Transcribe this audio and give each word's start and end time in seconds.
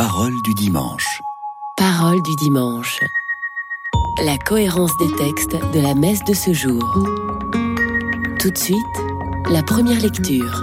Parole 0.00 0.40
du 0.44 0.54
dimanche. 0.54 1.22
Parole 1.76 2.22
du 2.22 2.36
dimanche. 2.36 3.00
La 4.22 4.38
cohérence 4.38 4.96
des 4.98 5.10
textes 5.16 5.56
de 5.74 5.80
la 5.80 5.96
messe 5.96 6.22
de 6.22 6.34
ce 6.34 6.52
jour. 6.52 6.84
Tout 8.38 8.52
de 8.52 8.56
suite, 8.56 8.78
la 9.50 9.64
première 9.64 10.00
lecture. 10.00 10.62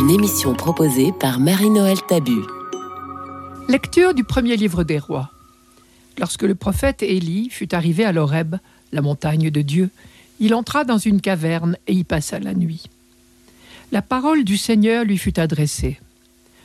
Une 0.00 0.08
émission 0.08 0.54
proposée 0.54 1.12
par 1.12 1.38
Marie-Noël 1.38 1.98
Tabu. 2.08 2.40
Lecture 3.68 4.14
du 4.14 4.24
premier 4.24 4.56
livre 4.56 4.82
des 4.82 4.98
rois. 4.98 5.30
Lorsque 6.16 6.44
le 6.44 6.54
prophète 6.54 7.02
Élie 7.02 7.50
fut 7.50 7.74
arrivé 7.74 8.06
à 8.06 8.12
l'Horeb, 8.12 8.56
la 8.90 9.02
montagne 9.02 9.50
de 9.50 9.60
Dieu, 9.60 9.90
il 10.40 10.54
entra 10.54 10.84
dans 10.84 10.96
une 10.96 11.20
caverne 11.20 11.76
et 11.86 11.92
y 11.92 12.04
passa 12.04 12.38
la 12.38 12.54
nuit. 12.54 12.84
La 13.90 14.00
parole 14.00 14.44
du 14.44 14.56
Seigneur 14.56 15.04
lui 15.04 15.18
fut 15.18 15.38
adressée. 15.38 16.00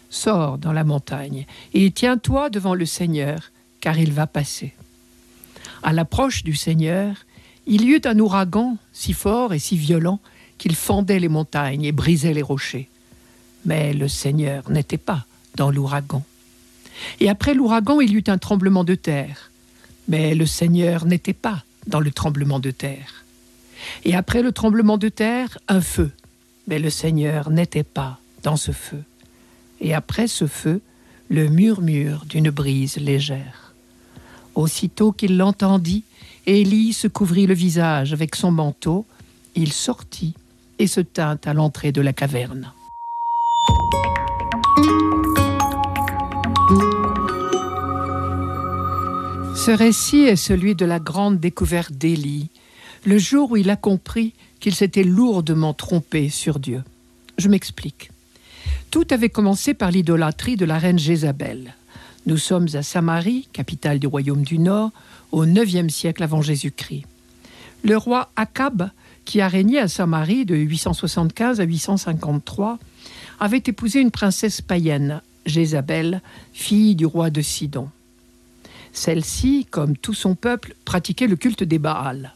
Sors 0.09 0.57
dans 0.57 0.71
la 0.71 0.83
montagne 0.83 1.45
et 1.73 1.91
tiens-toi 1.91 2.49
devant 2.49 2.73
le 2.73 2.85
Seigneur, 2.85 3.51
car 3.81 3.99
il 3.99 4.13
va 4.13 4.27
passer. 4.27 4.73
À 5.83 5.93
l'approche 5.93 6.43
du 6.43 6.55
Seigneur, 6.55 7.15
il 7.65 7.83
y 7.83 7.91
eut 7.91 8.01
un 8.05 8.17
ouragan 8.19 8.77
si 8.93 9.13
fort 9.13 9.53
et 9.53 9.59
si 9.59 9.77
violent 9.77 10.19
qu'il 10.57 10.75
fendait 10.75 11.19
les 11.19 11.27
montagnes 11.27 11.83
et 11.83 11.91
brisait 11.91 12.33
les 12.33 12.41
rochers. 12.41 12.89
Mais 13.65 13.93
le 13.93 14.07
Seigneur 14.07 14.69
n'était 14.69 14.97
pas 14.97 15.25
dans 15.55 15.71
l'ouragan. 15.71 16.23
Et 17.19 17.29
après 17.29 17.53
l'ouragan, 17.53 17.99
il 17.99 18.11
y 18.11 18.15
eut 18.15 18.23
un 18.27 18.37
tremblement 18.37 18.83
de 18.83 18.95
terre. 18.95 19.51
Mais 20.07 20.33
le 20.35 20.45
Seigneur 20.45 21.05
n'était 21.05 21.33
pas 21.33 21.63
dans 21.85 21.99
le 21.99 22.11
tremblement 22.11 22.59
de 22.59 22.71
terre. 22.71 23.25
Et 24.03 24.15
après 24.15 24.41
le 24.41 24.51
tremblement 24.51 24.97
de 24.97 25.09
terre, 25.09 25.57
un 25.67 25.81
feu. 25.81 26.11
Mais 26.67 26.79
le 26.79 26.89
Seigneur 26.89 27.49
n'était 27.49 27.83
pas 27.83 28.19
dans 28.43 28.57
ce 28.57 28.71
feu 28.71 29.03
et 29.81 29.93
après 29.93 30.27
ce 30.27 30.47
feu, 30.47 30.81
le 31.29 31.47
murmure 31.47 32.25
d'une 32.25 32.49
brise 32.49 32.97
légère. 32.97 33.73
Aussitôt 34.55 35.11
qu'il 35.11 35.37
l'entendit, 35.37 36.03
Élie 36.45 36.93
se 36.93 37.07
couvrit 37.07 37.45
le 37.45 37.53
visage 37.53 38.13
avec 38.13 38.35
son 38.35 38.51
manteau, 38.51 39.05
il 39.55 39.73
sortit 39.73 40.33
et 40.79 40.87
se 40.87 41.01
tint 41.01 41.39
à 41.45 41.53
l'entrée 41.53 41.91
de 41.91 42.01
la 42.01 42.13
caverne. 42.13 42.71
Ce 49.55 49.71
récit 49.71 50.21
est 50.21 50.37
celui 50.37 50.75
de 50.75 50.85
la 50.85 50.99
grande 50.99 51.39
découverte 51.39 51.91
d'Élie, 51.91 52.49
le 53.05 53.17
jour 53.17 53.51
où 53.51 53.57
il 53.57 53.69
a 53.69 53.75
compris 53.75 54.33
qu'il 54.59 54.73
s'était 54.73 55.03
lourdement 55.03 55.73
trompé 55.73 56.29
sur 56.29 56.59
Dieu. 56.59 56.83
Je 57.37 57.49
m'explique. 57.49 58.11
Tout 58.91 59.05
avait 59.11 59.29
commencé 59.29 59.73
par 59.73 59.91
l'idolâtrie 59.91 60.55
de 60.55 60.65
la 60.65 60.77
reine 60.77 60.99
Jézabel. 60.99 61.75
Nous 62.25 62.37
sommes 62.37 62.67
à 62.73 62.83
Samarie, 62.83 63.47
capitale 63.51 63.99
du 63.99 64.07
royaume 64.07 64.43
du 64.43 64.59
Nord, 64.59 64.91
au 65.31 65.45
IXe 65.45 65.93
siècle 65.93 66.23
avant 66.23 66.41
Jésus-Christ. 66.41 67.05
Le 67.83 67.97
roi 67.97 68.31
Akab, 68.35 68.89
qui 69.25 69.41
a 69.41 69.47
régné 69.47 69.79
à 69.79 69.87
Samarie 69.87 70.45
de 70.45 70.55
875 70.55 71.59
à 71.59 71.63
853, 71.63 72.79
avait 73.39 73.63
épousé 73.65 73.99
une 73.99 74.11
princesse 74.11 74.61
païenne, 74.61 75.21
Jézabel, 75.45 76.21
fille 76.53 76.95
du 76.95 77.05
roi 77.05 77.29
de 77.29 77.41
Sidon. 77.41 77.89
Celle-ci, 78.93 79.67
comme 79.69 79.95
tout 79.95 80.13
son 80.13 80.35
peuple, 80.35 80.75
pratiquait 80.85 81.27
le 81.27 81.35
culte 81.35 81.63
des 81.63 81.77
Baals. 81.77 82.33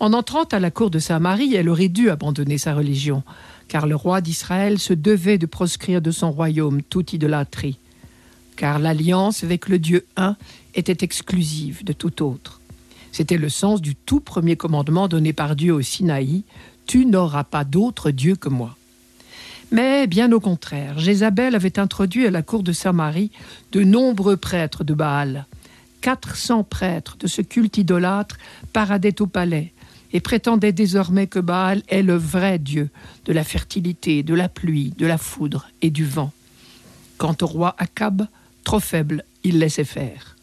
En 0.00 0.14
entrant 0.14 0.44
à 0.44 0.58
la 0.58 0.70
cour 0.70 0.90
de 0.90 0.98
Samarie, 0.98 1.54
elle 1.54 1.68
aurait 1.68 1.90
dû 1.90 2.08
abandonner 2.08 2.56
sa 2.56 2.74
religion, 2.74 3.22
car 3.68 3.86
le 3.86 3.94
roi 3.94 4.22
d'Israël 4.22 4.78
se 4.78 4.94
devait 4.94 5.36
de 5.36 5.44
proscrire 5.44 6.00
de 6.00 6.10
son 6.10 6.32
royaume 6.32 6.82
toute 6.82 7.12
idolâtrie, 7.12 7.76
car 8.56 8.78
l'alliance 8.78 9.44
avec 9.44 9.68
le 9.68 9.78
Dieu 9.78 10.06
un 10.16 10.36
était 10.74 11.04
exclusive 11.04 11.84
de 11.84 11.92
tout 11.92 12.22
autre. 12.22 12.62
C'était 13.12 13.36
le 13.36 13.50
sens 13.50 13.82
du 13.82 13.94
tout 13.94 14.20
premier 14.20 14.56
commandement 14.56 15.06
donné 15.06 15.34
par 15.34 15.54
Dieu 15.54 15.74
au 15.74 15.82
Sinaï, 15.82 16.44
Tu 16.86 17.04
n'auras 17.04 17.44
pas 17.44 17.64
d'autre 17.64 18.10
Dieu 18.10 18.36
que 18.36 18.48
moi. 18.48 18.76
Mais 19.70 20.06
bien 20.06 20.32
au 20.32 20.40
contraire, 20.40 20.98
Jézabel 20.98 21.54
avait 21.54 21.78
introduit 21.78 22.26
à 22.26 22.30
la 22.30 22.42
cour 22.42 22.62
de 22.62 22.72
Samarie 22.72 23.30
de 23.72 23.84
nombreux 23.84 24.38
prêtres 24.38 24.82
de 24.82 24.94
Baal. 24.94 25.46
400 26.00 26.64
prêtres 26.64 27.18
de 27.18 27.26
ce 27.26 27.42
culte 27.42 27.76
idolâtre 27.76 28.38
paradaient 28.72 29.20
au 29.20 29.26
palais, 29.26 29.72
et 30.12 30.20
prétendait 30.20 30.72
désormais 30.72 31.26
que 31.26 31.38
Baal 31.38 31.82
est 31.88 32.02
le 32.02 32.16
vrai 32.16 32.58
Dieu 32.58 32.90
de 33.24 33.32
la 33.32 33.44
fertilité, 33.44 34.22
de 34.22 34.34
la 34.34 34.48
pluie, 34.48 34.92
de 34.98 35.06
la 35.06 35.18
foudre 35.18 35.68
et 35.82 35.90
du 35.90 36.04
vent. 36.04 36.32
Quant 37.18 37.36
au 37.42 37.46
roi 37.46 37.74
Akab, 37.78 38.26
trop 38.64 38.80
faible, 38.80 39.24
il 39.44 39.58
laissait 39.58 39.84
faire. 39.84 40.36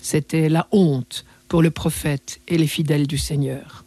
C'était 0.00 0.48
la 0.48 0.66
honte 0.72 1.24
pour 1.48 1.62
le 1.62 1.70
prophète 1.70 2.40
et 2.48 2.56
les 2.56 2.66
fidèles 2.66 3.06
du 3.06 3.18
Seigneur. 3.18 3.84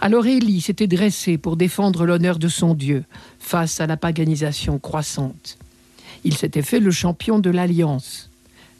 Alors 0.00 0.26
Élie 0.26 0.60
s'était 0.60 0.86
dressé 0.86 1.38
pour 1.38 1.56
défendre 1.56 2.04
l'honneur 2.04 2.38
de 2.38 2.48
son 2.48 2.74
Dieu 2.74 3.04
face 3.38 3.80
à 3.80 3.86
la 3.86 3.96
paganisation 3.96 4.78
croissante. 4.78 5.58
Il 6.24 6.36
s'était 6.36 6.62
fait 6.62 6.80
le 6.80 6.90
champion 6.90 7.38
de 7.38 7.50
l'alliance. 7.50 8.30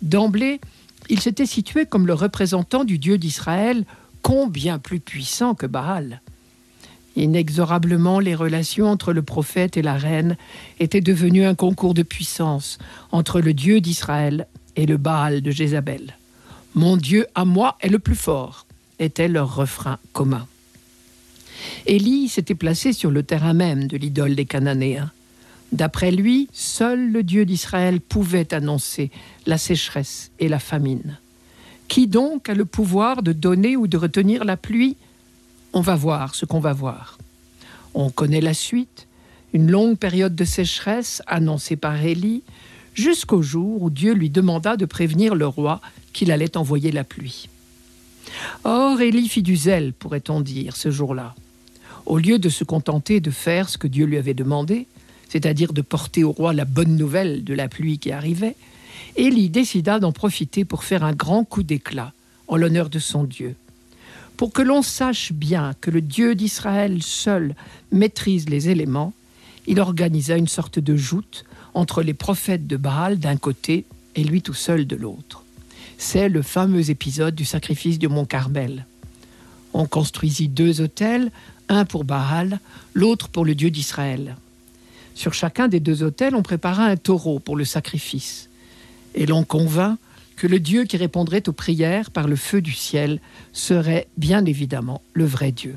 D'emblée, 0.02 0.60
il 1.08 1.20
s'était 1.20 1.46
situé 1.46 1.86
comme 1.86 2.06
le 2.06 2.14
représentant 2.14 2.84
du 2.84 2.98
Dieu 2.98 3.18
d'Israël 3.18 3.84
combien 4.22 4.78
plus 4.78 5.00
puissant 5.00 5.54
que 5.54 5.66
Baal. 5.66 6.20
Inexorablement, 7.16 8.20
les 8.20 8.34
relations 8.34 8.88
entre 8.88 9.12
le 9.12 9.22
prophète 9.22 9.76
et 9.76 9.82
la 9.82 9.96
reine 9.96 10.36
étaient 10.78 11.00
devenues 11.00 11.44
un 11.44 11.54
concours 11.54 11.94
de 11.94 12.02
puissance 12.02 12.78
entre 13.10 13.40
le 13.40 13.52
Dieu 13.52 13.80
d'Israël 13.80 14.46
et 14.76 14.86
le 14.86 14.96
Baal 14.96 15.42
de 15.42 15.50
Jézabel. 15.50 16.16
Mon 16.74 16.96
Dieu 16.96 17.26
à 17.34 17.44
moi 17.44 17.76
est 17.80 17.88
le 17.88 17.98
plus 17.98 18.14
fort, 18.14 18.66
était 19.00 19.28
leur 19.28 19.54
refrain 19.54 19.98
commun. 20.12 20.46
Élie 21.86 22.28
s'était 22.28 22.54
placé 22.54 22.92
sur 22.92 23.10
le 23.10 23.22
terrain 23.22 23.54
même 23.54 23.86
de 23.86 23.96
l'idole 23.96 24.34
des 24.34 24.44
Cananéens. 24.44 25.10
D'après 25.72 26.10
lui, 26.10 26.48
seul 26.52 27.10
le 27.10 27.22
Dieu 27.22 27.44
d'Israël 27.44 28.00
pouvait 28.00 28.54
annoncer 28.54 29.10
la 29.46 29.58
sécheresse 29.58 30.30
et 30.38 30.48
la 30.48 30.58
famine. 30.58 31.18
Qui 31.90 32.06
donc 32.06 32.48
a 32.48 32.54
le 32.54 32.66
pouvoir 32.66 33.20
de 33.20 33.32
donner 33.32 33.76
ou 33.76 33.88
de 33.88 33.96
retenir 33.96 34.44
la 34.44 34.56
pluie? 34.56 34.96
On 35.72 35.80
va 35.80 35.96
voir 35.96 36.36
ce 36.36 36.46
qu'on 36.46 36.60
va 36.60 36.72
voir. 36.72 37.18
On 37.94 38.10
connaît 38.10 38.40
la 38.40 38.54
suite, 38.54 39.08
une 39.52 39.72
longue 39.72 39.98
période 39.98 40.36
de 40.36 40.44
sécheresse 40.44 41.20
annoncée 41.26 41.74
par 41.74 42.00
Élie, 42.00 42.44
jusqu'au 42.94 43.42
jour 43.42 43.82
où 43.82 43.90
Dieu 43.90 44.12
lui 44.12 44.30
demanda 44.30 44.76
de 44.76 44.86
prévenir 44.86 45.34
le 45.34 45.48
roi 45.48 45.80
qu'il 46.12 46.30
allait 46.30 46.56
envoyer 46.56 46.92
la 46.92 47.02
pluie. 47.02 47.48
Or, 48.62 49.00
Élie 49.00 49.28
fit 49.28 49.42
du 49.42 49.56
zèle, 49.56 49.92
pourrait-on 49.92 50.42
dire, 50.42 50.76
ce 50.76 50.92
jour-là. 50.92 51.34
Au 52.06 52.18
lieu 52.18 52.38
de 52.38 52.50
se 52.50 52.62
contenter 52.62 53.18
de 53.18 53.32
faire 53.32 53.68
ce 53.68 53.78
que 53.78 53.88
Dieu 53.88 54.06
lui 54.06 54.16
avait 54.16 54.32
demandé, 54.32 54.86
c'est-à-dire 55.28 55.72
de 55.72 55.82
porter 55.82 56.22
au 56.22 56.30
roi 56.30 56.52
la 56.52 56.66
bonne 56.66 56.94
nouvelle 56.94 57.42
de 57.42 57.52
la 57.52 57.66
pluie 57.66 57.98
qui 57.98 58.12
arrivait, 58.12 58.54
Élie 59.16 59.50
décida 59.50 59.98
d'en 59.98 60.12
profiter 60.12 60.64
pour 60.64 60.84
faire 60.84 61.04
un 61.04 61.12
grand 61.12 61.44
coup 61.44 61.62
d'éclat 61.62 62.12
en 62.48 62.56
l'honneur 62.56 62.90
de 62.90 62.98
son 62.98 63.24
Dieu. 63.24 63.56
Pour 64.36 64.52
que 64.52 64.62
l'on 64.62 64.82
sache 64.82 65.32
bien 65.32 65.74
que 65.80 65.90
le 65.90 66.00
Dieu 66.00 66.34
d'Israël 66.34 67.02
seul 67.02 67.54
maîtrise 67.92 68.48
les 68.48 68.68
éléments, 68.68 69.12
il 69.66 69.80
organisa 69.80 70.36
une 70.36 70.48
sorte 70.48 70.78
de 70.78 70.96
joute 70.96 71.44
entre 71.74 72.02
les 72.02 72.14
prophètes 72.14 72.66
de 72.66 72.76
Baal 72.76 73.18
d'un 73.18 73.36
côté 73.36 73.84
et 74.16 74.24
lui 74.24 74.42
tout 74.42 74.54
seul 74.54 74.86
de 74.86 74.96
l'autre. 74.96 75.44
C'est 75.98 76.28
le 76.28 76.42
fameux 76.42 76.90
épisode 76.90 77.34
du 77.34 77.44
sacrifice 77.44 77.98
du 77.98 78.08
mont 78.08 78.24
Carmel. 78.24 78.86
On 79.74 79.86
construisit 79.86 80.48
deux 80.48 80.80
autels, 80.80 81.30
un 81.68 81.84
pour 81.84 82.04
Baal, 82.04 82.58
l'autre 82.94 83.28
pour 83.28 83.44
le 83.44 83.54
Dieu 83.54 83.70
d'Israël. 83.70 84.36
Sur 85.14 85.34
chacun 85.34 85.68
des 85.68 85.80
deux 85.80 86.02
autels, 86.02 86.34
on 86.34 86.42
prépara 86.42 86.84
un 86.84 86.96
taureau 86.96 87.38
pour 87.38 87.56
le 87.56 87.64
sacrifice 87.64 88.49
et 89.14 89.26
l'on 89.26 89.44
convint 89.44 89.98
que 90.36 90.46
le 90.46 90.58
Dieu 90.58 90.84
qui 90.84 90.96
répondrait 90.96 91.48
aux 91.48 91.52
prières 91.52 92.10
par 92.10 92.26
le 92.26 92.36
feu 92.36 92.62
du 92.62 92.72
ciel 92.72 93.20
serait 93.52 94.08
bien 94.16 94.44
évidemment 94.46 95.02
le 95.12 95.24
vrai 95.24 95.52
Dieu. 95.52 95.76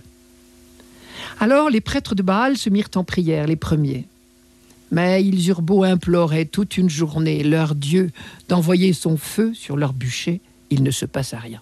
Alors 1.40 1.70
les 1.70 1.82
prêtres 1.82 2.16
de 2.16 2.24
Baal 2.24 2.58
se 2.58 2.70
mirent 2.70 2.90
en 2.96 3.04
prière, 3.04 3.48
les 3.48 3.56
premiers. 3.56 4.06
Mais 4.92 5.24
ils 5.24 5.50
eurent 5.50 5.62
beau 5.62 5.84
implorer 5.84 6.46
toute 6.46 6.78
une 6.78 6.90
journée 6.90 7.44
leur 7.44 7.76
Dieu 7.76 8.12
d'envoyer 8.48 8.94
son 8.94 9.18
feu 9.18 9.54
sur 9.54 9.76
leur 9.76 9.92
bûcher, 9.92 10.40
il 10.70 10.84
ne 10.84 10.92
se 10.92 11.06
passa 11.06 11.40
rien. 11.40 11.62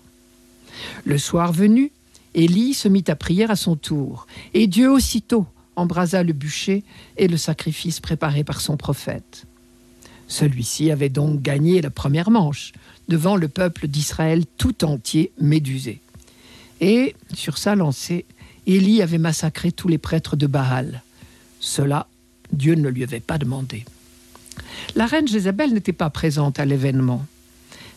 Le 1.06 1.18
soir 1.18 1.54
venu, 1.54 1.92
Élie 2.34 2.74
se 2.74 2.88
mit 2.88 3.04
à 3.08 3.16
prier 3.16 3.50
à 3.50 3.56
son 3.56 3.76
tour, 3.76 4.28
et 4.54 4.68
Dieu 4.68 4.92
aussitôt 4.92 5.46
embrasa 5.76 6.24
le 6.24 6.34
bûcher 6.34 6.84
et 7.18 7.28
le 7.28 7.38
sacrifice 7.38 8.00
préparé 8.00 8.44
par 8.44 8.62
son 8.62 8.78
prophète. 8.78 9.46
Celui-ci 10.32 10.92
avait 10.92 11.10
donc 11.10 11.42
gagné 11.42 11.82
la 11.82 11.90
première 11.90 12.32
manche 12.32 12.72
devant 13.10 13.36
le 13.36 13.50
peuple 13.50 13.90
d'Israël 13.90 14.46
tout 14.58 14.86
entier 14.86 15.34
médusé. 15.42 16.00
Et, 16.80 17.18
sur 17.34 17.58
sa 17.58 17.76
lancée, 17.76 18.24
Élie 18.66 19.02
avait 19.02 19.18
massacré 19.18 19.74
tous 19.74 19.90
les 19.90 19.98
prêtres 19.98 20.38
de 20.38 20.48
Baal. 20.48 21.04
Cela, 21.60 22.08
Dieu 22.54 22.76
ne 22.76 22.88
lui 22.88 23.04
avait 23.04 23.20
pas 23.20 23.38
demandé. 23.38 23.84
La 24.96 25.06
reine 25.06 25.28
Jézabel 25.28 25.74
n'était 25.74 25.92
pas 25.92 26.10
présente 26.10 26.62
à 26.62 26.66
l'événement. 26.66 27.26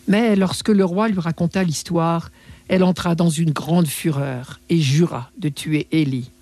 Mais 0.08 0.34
lorsque 0.34 0.70
le 0.70 0.84
roi 0.84 1.06
lui 1.06 1.20
raconta 1.20 1.62
l'histoire, 1.62 2.32
elle 2.66 2.82
entra 2.82 3.14
dans 3.14 3.30
une 3.30 3.52
grande 3.52 3.86
fureur 3.86 4.58
et 4.70 4.80
jura 4.80 5.30
de 5.38 5.50
tuer 5.50 5.86
Élie. 5.92 6.32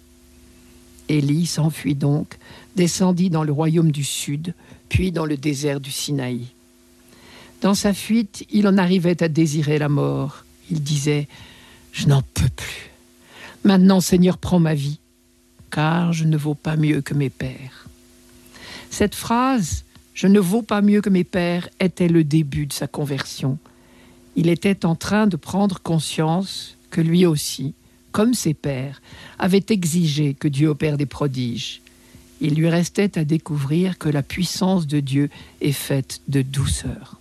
Élie 1.08 1.46
s'enfuit 1.46 1.94
donc, 1.94 2.38
descendit 2.76 3.30
dans 3.30 3.44
le 3.44 3.52
royaume 3.52 3.92
du 3.92 4.04
sud, 4.04 4.54
puis 4.88 5.12
dans 5.12 5.26
le 5.26 5.36
désert 5.36 5.80
du 5.80 5.90
Sinaï. 5.90 6.48
Dans 7.60 7.74
sa 7.74 7.94
fuite, 7.94 8.44
il 8.50 8.66
en 8.66 8.76
arrivait 8.76 9.22
à 9.22 9.28
désirer 9.28 9.78
la 9.78 9.88
mort. 9.88 10.44
Il 10.70 10.82
disait 10.82 11.28
Je 11.92 12.08
n'en 12.08 12.22
peux 12.34 12.48
plus. 12.48 12.90
Maintenant, 13.64 14.00
Seigneur, 14.00 14.38
prends 14.38 14.58
ma 14.58 14.74
vie, 14.74 14.98
car 15.70 16.12
je 16.12 16.24
ne 16.24 16.36
vaux 16.36 16.56
pas 16.56 16.76
mieux 16.76 17.00
que 17.00 17.14
mes 17.14 17.30
pères. 17.30 17.86
Cette 18.90 19.14
phrase 19.14 19.84
Je 20.14 20.26
ne 20.26 20.40
vaux 20.40 20.62
pas 20.62 20.82
mieux 20.82 21.00
que 21.00 21.08
mes 21.08 21.24
pères 21.24 21.68
était 21.80 22.08
le 22.08 22.24
début 22.24 22.66
de 22.66 22.72
sa 22.72 22.86
conversion. 22.86 23.58
Il 24.36 24.48
était 24.48 24.84
en 24.84 24.94
train 24.94 25.26
de 25.26 25.36
prendre 25.36 25.80
conscience 25.80 26.76
que 26.90 27.00
lui 27.00 27.24
aussi, 27.24 27.74
comme 28.12 28.34
ses 28.34 28.54
pères, 28.54 29.02
avait 29.38 29.64
exigé 29.70 30.34
que 30.34 30.48
Dieu 30.48 30.68
opère 30.68 30.96
des 30.96 31.06
prodiges. 31.06 31.80
Il 32.40 32.54
lui 32.54 32.68
restait 32.68 33.18
à 33.18 33.24
découvrir 33.24 33.98
que 33.98 34.08
la 34.08 34.22
puissance 34.22 34.86
de 34.86 35.00
Dieu 35.00 35.30
est 35.60 35.72
faite 35.72 36.20
de 36.28 36.42
douceur. 36.42 37.18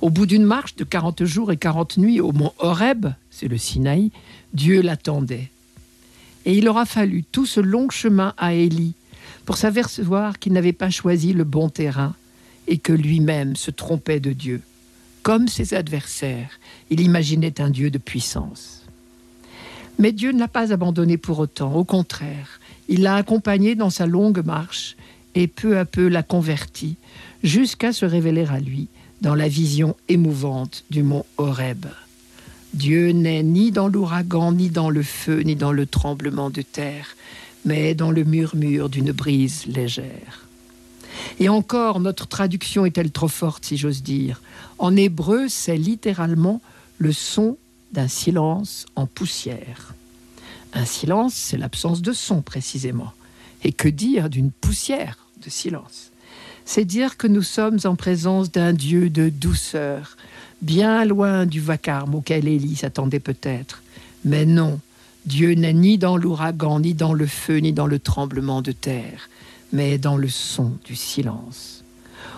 Au 0.00 0.10
bout 0.10 0.26
d'une 0.26 0.44
marche 0.44 0.76
de 0.76 0.84
quarante 0.84 1.24
jours 1.24 1.50
et 1.50 1.56
quarante 1.56 1.96
nuits 1.96 2.20
au 2.20 2.32
mont 2.32 2.52
Horeb, 2.58 3.06
c'est 3.30 3.48
le 3.48 3.58
Sinaï, 3.58 4.10
Dieu 4.52 4.82
l'attendait. 4.82 5.50
Et 6.44 6.56
il 6.56 6.68
aura 6.68 6.86
fallu 6.86 7.24
tout 7.24 7.46
ce 7.46 7.60
long 7.60 7.90
chemin 7.90 8.34
à 8.36 8.54
Élie 8.54 8.94
pour 9.44 9.56
s'apercevoir 9.56 10.38
qu'il 10.38 10.52
n'avait 10.52 10.72
pas 10.72 10.90
choisi 10.90 11.32
le 11.32 11.44
bon 11.44 11.68
terrain 11.68 12.14
et 12.68 12.78
que 12.78 12.92
lui-même 12.92 13.56
se 13.56 13.70
trompait 13.70 14.20
de 14.20 14.32
Dieu. 14.32 14.60
Comme 15.22 15.48
ses 15.48 15.74
adversaires, 15.74 16.50
il 16.90 17.00
imaginait 17.00 17.60
un 17.60 17.70
Dieu 17.70 17.90
de 17.90 17.98
puissance. 17.98 18.85
Mais 19.98 20.12
Dieu 20.12 20.32
ne 20.32 20.38
l'a 20.38 20.48
pas 20.48 20.72
abandonné 20.72 21.16
pour 21.16 21.38
autant, 21.38 21.74
au 21.74 21.84
contraire, 21.84 22.60
il 22.88 23.02
l'a 23.02 23.16
accompagné 23.16 23.74
dans 23.74 23.90
sa 23.90 24.06
longue 24.06 24.44
marche 24.44 24.96
et 25.34 25.46
peu 25.46 25.78
à 25.78 25.84
peu 25.84 26.08
l'a 26.08 26.22
converti 26.22 26.96
jusqu'à 27.42 27.92
se 27.92 28.04
révéler 28.04 28.46
à 28.46 28.60
lui 28.60 28.88
dans 29.20 29.34
la 29.34 29.48
vision 29.48 29.96
émouvante 30.08 30.84
du 30.90 31.02
mont 31.02 31.24
Horeb. 31.38 31.86
Dieu 32.74 33.12
n'est 33.12 33.42
ni 33.42 33.70
dans 33.70 33.88
l'ouragan, 33.88 34.52
ni 34.52 34.68
dans 34.68 34.90
le 34.90 35.02
feu, 35.02 35.40
ni 35.40 35.56
dans 35.56 35.72
le 35.72 35.86
tremblement 35.86 36.50
de 36.50 36.62
terre, 36.62 37.16
mais 37.64 37.94
dans 37.94 38.10
le 38.10 38.24
murmure 38.24 38.90
d'une 38.90 39.12
brise 39.12 39.64
légère. 39.66 40.46
Et 41.40 41.48
encore, 41.48 42.00
notre 42.00 42.26
traduction 42.26 42.84
est-elle 42.84 43.10
trop 43.10 43.28
forte, 43.28 43.64
si 43.64 43.78
j'ose 43.78 44.02
dire? 44.02 44.42
En 44.78 44.94
hébreu, 44.94 45.46
c'est 45.48 45.78
littéralement 45.78 46.60
le 46.98 47.12
son 47.12 47.56
d'un 47.92 48.08
silence 48.08 48.86
en 48.96 49.06
poussière. 49.06 49.94
Un 50.72 50.84
silence, 50.84 51.34
c'est 51.34 51.56
l'absence 51.56 52.02
de 52.02 52.12
son 52.12 52.42
précisément. 52.42 53.12
Et 53.64 53.72
que 53.72 53.88
dire 53.88 54.28
d'une 54.28 54.50
poussière 54.50 55.18
de 55.44 55.50
silence? 55.50 56.10
C'est 56.64 56.84
dire 56.84 57.16
que 57.16 57.26
nous 57.26 57.42
sommes 57.42 57.78
en 57.84 57.94
présence 57.94 58.50
d'un 58.50 58.72
Dieu 58.72 59.08
de 59.08 59.28
douceur, 59.28 60.16
bien 60.62 61.04
loin 61.04 61.46
du 61.46 61.60
vacarme 61.60 62.16
auquel 62.16 62.48
Élie 62.48 62.76
s'attendait 62.76 63.20
peut-être. 63.20 63.82
Mais 64.24 64.44
non, 64.44 64.80
Dieu 65.24 65.54
n'est 65.54 65.72
ni 65.72 65.96
dans 65.96 66.16
l'ouragan, 66.16 66.80
ni 66.80 66.94
dans 66.94 67.12
le 67.12 67.26
feu, 67.26 67.58
ni 67.58 67.72
dans 67.72 67.86
le 67.86 67.98
tremblement 67.98 68.62
de 68.62 68.72
terre, 68.72 69.28
mais 69.72 69.98
dans 69.98 70.16
le 70.16 70.28
son 70.28 70.72
du 70.84 70.96
silence. 70.96 71.84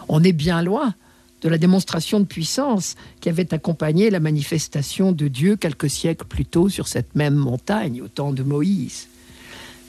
On 0.09 0.23
est 0.23 0.33
bien 0.33 0.63
loin 0.63 0.95
de 1.43 1.49
la 1.49 1.59
démonstration 1.59 2.21
de 2.21 2.25
puissance 2.25 2.97
qui 3.21 3.29
avait 3.29 3.55
accompagné 3.55 4.11
la 4.11 4.21
manifestation 4.21 5.13
de 5.13 5.29
Dieu 5.29 5.57
quelques 5.57 5.91
siècles 5.91 6.27
plus 6.27 6.45
tôt 6.45 6.69
sur 6.69 6.89
cette 6.89 7.15
même 7.15 7.35
montagne, 7.35 8.03
au 8.03 8.09
temps 8.09 8.33
de 8.33 8.43
Moïse. 8.43 9.09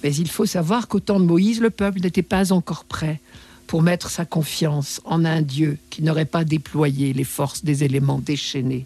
Mais 0.03 0.15
il 0.15 0.29
faut 0.29 0.45
savoir 0.45 0.87
qu'au 0.87 0.99
temps 0.99 1.19
de 1.19 1.25
Moïse, 1.25 1.59
le 1.59 1.69
peuple 1.69 1.99
n'était 2.01 2.21
pas 2.21 2.51
encore 2.51 2.85
prêt 2.85 3.19
pour 3.67 3.81
mettre 3.81 4.09
sa 4.09 4.25
confiance 4.25 5.01
en 5.05 5.25
un 5.25 5.41
Dieu 5.41 5.77
qui 5.89 6.01
n'aurait 6.01 6.25
pas 6.25 6.43
déployé 6.43 7.13
les 7.13 7.23
forces 7.23 7.63
des 7.63 7.83
éléments 7.83 8.19
déchaînés. 8.19 8.85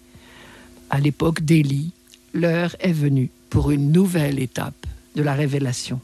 À 0.90 1.00
l'époque 1.00 1.42
d'Élie, 1.42 1.92
l'heure 2.34 2.76
est 2.80 2.92
venue 2.92 3.30
pour 3.50 3.72
une 3.72 3.92
nouvelle 3.92 4.40
étape 4.40 4.86
de 5.16 5.24
la 5.24 5.34
révélation. 5.34 6.02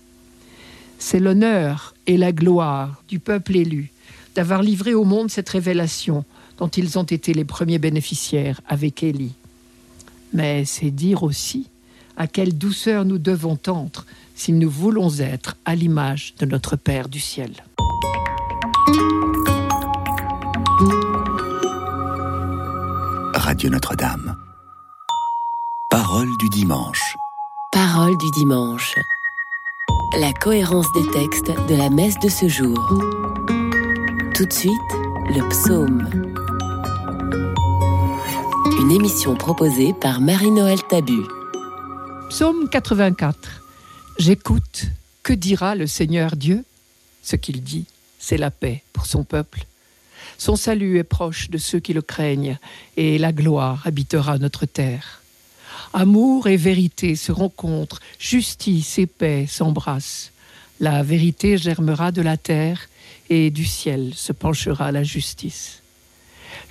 C'est 0.97 1.19
l'honneur 1.19 1.95
et 2.07 2.17
la 2.17 2.31
gloire 2.31 3.03
du 3.07 3.19
peuple 3.19 3.55
élu 3.55 3.91
d'avoir 4.35 4.61
livré 4.61 4.93
au 4.93 5.03
monde 5.03 5.29
cette 5.29 5.49
révélation 5.49 6.23
dont 6.59 6.67
ils 6.67 6.99
ont 6.99 7.03
été 7.03 7.33
les 7.33 7.45
premiers 7.45 7.79
bénéficiaires 7.79 8.61
avec 8.67 9.01
Élie. 9.01 9.33
Mais 10.33 10.65
c'est 10.65 10.91
dire 10.91 11.23
aussi 11.23 11.69
à 12.17 12.27
quelle 12.27 12.57
douceur 12.57 13.05
nous 13.05 13.17
devons 13.17 13.55
tendre 13.55 14.05
si 14.35 14.51
nous 14.51 14.69
voulons 14.69 15.09
être 15.19 15.55
à 15.65 15.73
l'image 15.73 16.35
de 16.37 16.45
notre 16.45 16.75
Père 16.75 17.07
du 17.07 17.19
ciel. 17.19 17.51
Radio 23.33 23.69
Notre-Dame. 23.69 24.35
Parole 25.89 26.29
du 26.39 26.49
dimanche. 26.49 27.15
Parole 27.71 28.17
du 28.17 28.29
dimanche. 28.31 28.95
La 30.19 30.33
cohérence 30.33 30.91
des 30.93 31.09
textes 31.11 31.51
de 31.69 31.75
la 31.75 31.89
messe 31.89 32.19
de 32.19 32.29
ce 32.29 32.47
jour. 32.47 32.77
Tout 34.35 34.45
de 34.45 34.53
suite, 34.53 34.73
le 35.29 35.47
psaume. 35.49 36.38
Une 38.79 38.91
émission 38.91 39.35
proposée 39.35 39.91
par 39.91 40.21
Marie-Noël 40.21 40.79
Tabu. 40.87 41.19
Psaume 42.29 42.69
84. 42.69 43.61
J'écoute. 44.17 44.85
Que 45.21 45.33
dira 45.33 45.75
le 45.75 45.85
Seigneur 45.85 46.37
Dieu? 46.37 46.63
Ce 47.21 47.35
qu'il 47.35 47.61
dit, 47.61 47.87
c'est 48.19 48.37
la 48.37 48.51
paix 48.51 48.83
pour 48.93 49.05
son 49.05 49.25
peuple. 49.25 49.65
Son 50.37 50.55
salut 50.55 50.97
est 50.97 51.03
proche 51.03 51.49
de 51.49 51.57
ceux 51.57 51.81
qui 51.81 51.91
le 51.91 52.01
craignent, 52.01 52.57
et 52.95 53.17
la 53.17 53.33
gloire 53.33 53.85
habitera 53.85 54.37
notre 54.37 54.65
terre. 54.65 55.23
Amour 55.91 56.47
et 56.47 56.55
vérité 56.55 57.17
se 57.17 57.33
rencontrent, 57.33 57.99
justice 58.17 58.97
et 58.97 59.07
paix 59.07 59.45
s'embrassent. 59.45 60.31
La 60.79 61.03
vérité 61.03 61.57
germera 61.57 62.13
de 62.13 62.21
la 62.21 62.37
terre, 62.37 62.87
et 63.29 63.51
du 63.51 63.65
ciel 63.65 64.13
se 64.15 64.31
penchera 64.31 64.93
la 64.93 65.03
justice. 65.03 65.78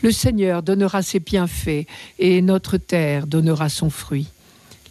Le 0.02 0.12
Seigneur 0.12 0.62
donnera 0.62 1.02
ses 1.02 1.20
bienfaits 1.20 1.86
et 2.18 2.42
notre 2.42 2.76
terre 2.76 3.26
donnera 3.26 3.68
son 3.68 3.90
fruit. 3.90 4.28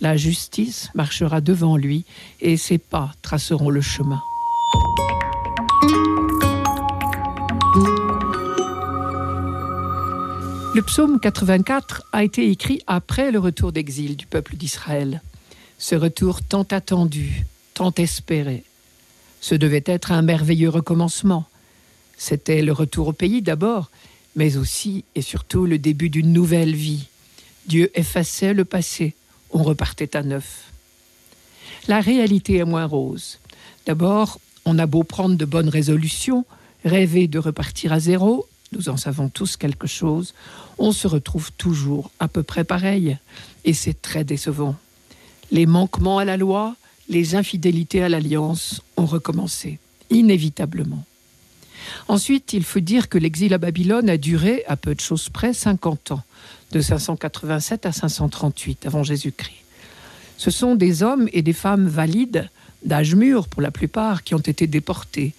La 0.01 0.15
justice 0.15 0.89
marchera 0.93 1.41
devant 1.41 1.77
lui 1.77 2.05
et 2.39 2.57
ses 2.57 2.77
pas 2.77 3.11
traceront 3.21 3.69
le 3.69 3.81
chemin. 3.81 4.21
Le 10.75 10.81
psaume 10.83 11.19
84 11.19 12.03
a 12.11 12.23
été 12.23 12.51
écrit 12.51 12.83
après 12.85 13.31
le 13.31 13.39
retour 13.39 13.71
d'exil 13.71 14.15
du 14.15 14.27
peuple 14.27 14.55
d'Israël. 14.55 15.23
Ce 15.79 15.95
retour 15.95 16.43
tant 16.43 16.67
attendu, 16.69 17.45
tant 17.73 17.91
espéré. 17.97 18.63
Ce 19.41 19.55
devait 19.55 19.83
être 19.87 20.11
un 20.11 20.21
merveilleux 20.21 20.69
recommencement. 20.69 21.45
C'était 22.15 22.61
le 22.61 22.73
retour 22.73 23.07
au 23.07 23.13
pays 23.13 23.41
d'abord, 23.41 23.89
mais 24.37 24.55
aussi 24.55 25.03
et 25.15 25.21
surtout 25.21 25.65
le 25.65 25.79
début 25.79 26.09
d'une 26.09 26.31
nouvelle 26.31 26.75
vie. 26.75 27.07
Dieu 27.65 27.91
effaçait 27.95 28.53
le 28.53 28.63
passé, 28.63 29.15
on 29.51 29.63
repartait 29.63 30.15
à 30.15 30.23
neuf. 30.23 30.71
La 31.87 31.99
réalité 31.99 32.57
est 32.57 32.65
moins 32.65 32.85
rose. 32.85 33.39
D'abord, 33.85 34.39
on 34.63 34.79
a 34.79 34.85
beau 34.85 35.03
prendre 35.03 35.35
de 35.35 35.45
bonnes 35.45 35.69
résolutions, 35.69 36.45
rêver 36.85 37.27
de 37.27 37.39
repartir 37.39 37.91
à 37.91 37.99
zéro, 37.99 38.47
nous 38.73 38.89
en 38.89 38.97
savons 38.97 39.27
tous 39.27 39.57
quelque 39.57 39.87
chose, 39.87 40.33
on 40.77 40.91
se 40.91 41.07
retrouve 41.07 41.51
toujours 41.53 42.11
à 42.19 42.27
peu 42.27 42.43
près 42.43 42.63
pareil, 42.63 43.17
et 43.65 43.73
c'est 43.73 44.01
très 44.01 44.23
décevant. 44.23 44.75
Les 45.51 45.65
manquements 45.65 46.19
à 46.19 46.25
la 46.25 46.37
loi, 46.37 46.75
les 47.09 47.35
infidélités 47.35 48.03
à 48.03 48.09
l'alliance 48.09 48.81
ont 48.97 49.05
recommencé, 49.05 49.79
inévitablement. 50.09 51.03
Ensuite, 52.07 52.53
il 52.53 52.63
faut 52.63 52.79
dire 52.79 53.09
que 53.09 53.17
l'exil 53.17 53.53
à 53.53 53.57
Babylone 53.57 54.09
a 54.09 54.17
duré, 54.17 54.63
à 54.67 54.75
peu 54.75 54.95
de 54.95 54.99
choses 54.99 55.29
près, 55.29 55.53
50 55.53 56.11
ans, 56.11 56.23
de 56.71 56.81
587 56.81 57.85
à 57.85 57.91
538 57.91 58.85
avant 58.85 59.03
Jésus-Christ. 59.03 59.63
Ce 60.37 60.51
sont 60.51 60.75
des 60.75 61.03
hommes 61.03 61.27
et 61.33 61.41
des 61.41 61.53
femmes 61.53 61.87
valides, 61.87 62.49
d'âge 62.83 63.15
mûr 63.15 63.47
pour 63.47 63.61
la 63.61 63.71
plupart, 63.71 64.23
qui 64.23 64.35
ont 64.35 64.39
été 64.39 64.67
déportés 64.67 65.33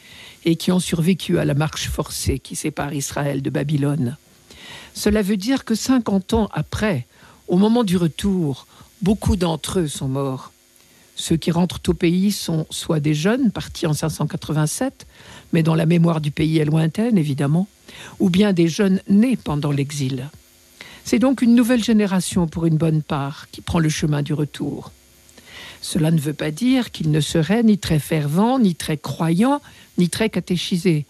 et 0.44 0.56
qui 0.56 0.72
ont 0.72 0.80
survécu 0.80 1.38
à 1.38 1.44
la 1.44 1.54
marche 1.54 1.88
forcée 1.88 2.38
qui 2.38 2.56
sépare 2.56 2.94
Israël 2.94 3.42
de 3.42 3.50
Babylone. 3.50 4.16
Cela 4.94 5.22
veut 5.22 5.36
dire 5.36 5.64
que 5.64 5.74
50 5.74 6.34
ans 6.34 6.48
après, 6.52 7.06
au 7.46 7.56
moment 7.56 7.84
du 7.84 7.96
retour, 7.96 8.66
beaucoup 9.02 9.36
d'entre 9.36 9.80
eux 9.80 9.88
sont 9.88 10.08
morts. 10.08 10.52
Ceux 11.18 11.36
qui 11.36 11.50
rentrent 11.50 11.80
au 11.88 11.94
pays 11.94 12.30
sont 12.30 12.64
soit 12.70 13.00
des 13.00 13.12
jeunes 13.12 13.50
partis 13.50 13.88
en 13.88 13.92
587, 13.92 15.04
mais 15.52 15.64
dont 15.64 15.74
la 15.74 15.84
mémoire 15.84 16.20
du 16.20 16.30
pays 16.30 16.58
est 16.58 16.64
lointaine, 16.64 17.18
évidemment, 17.18 17.66
ou 18.20 18.30
bien 18.30 18.52
des 18.52 18.68
jeunes 18.68 19.00
nés 19.08 19.36
pendant 19.36 19.72
l'exil. 19.72 20.30
C'est 21.04 21.18
donc 21.18 21.42
une 21.42 21.56
nouvelle 21.56 21.82
génération 21.82 22.46
pour 22.46 22.66
une 22.66 22.76
bonne 22.76 23.02
part 23.02 23.48
qui 23.50 23.62
prend 23.62 23.80
le 23.80 23.88
chemin 23.88 24.22
du 24.22 24.32
retour. 24.32 24.92
Cela 25.82 26.12
ne 26.12 26.20
veut 26.20 26.34
pas 26.34 26.52
dire 26.52 26.92
qu'ils 26.92 27.10
ne 27.10 27.20
seraient 27.20 27.64
ni 27.64 27.78
très 27.78 27.98
fervents, 27.98 28.60
ni 28.60 28.76
très 28.76 28.96
croyants, 28.96 29.60
ni 29.98 30.08
très 30.08 30.30
catéchisés. 30.30 31.04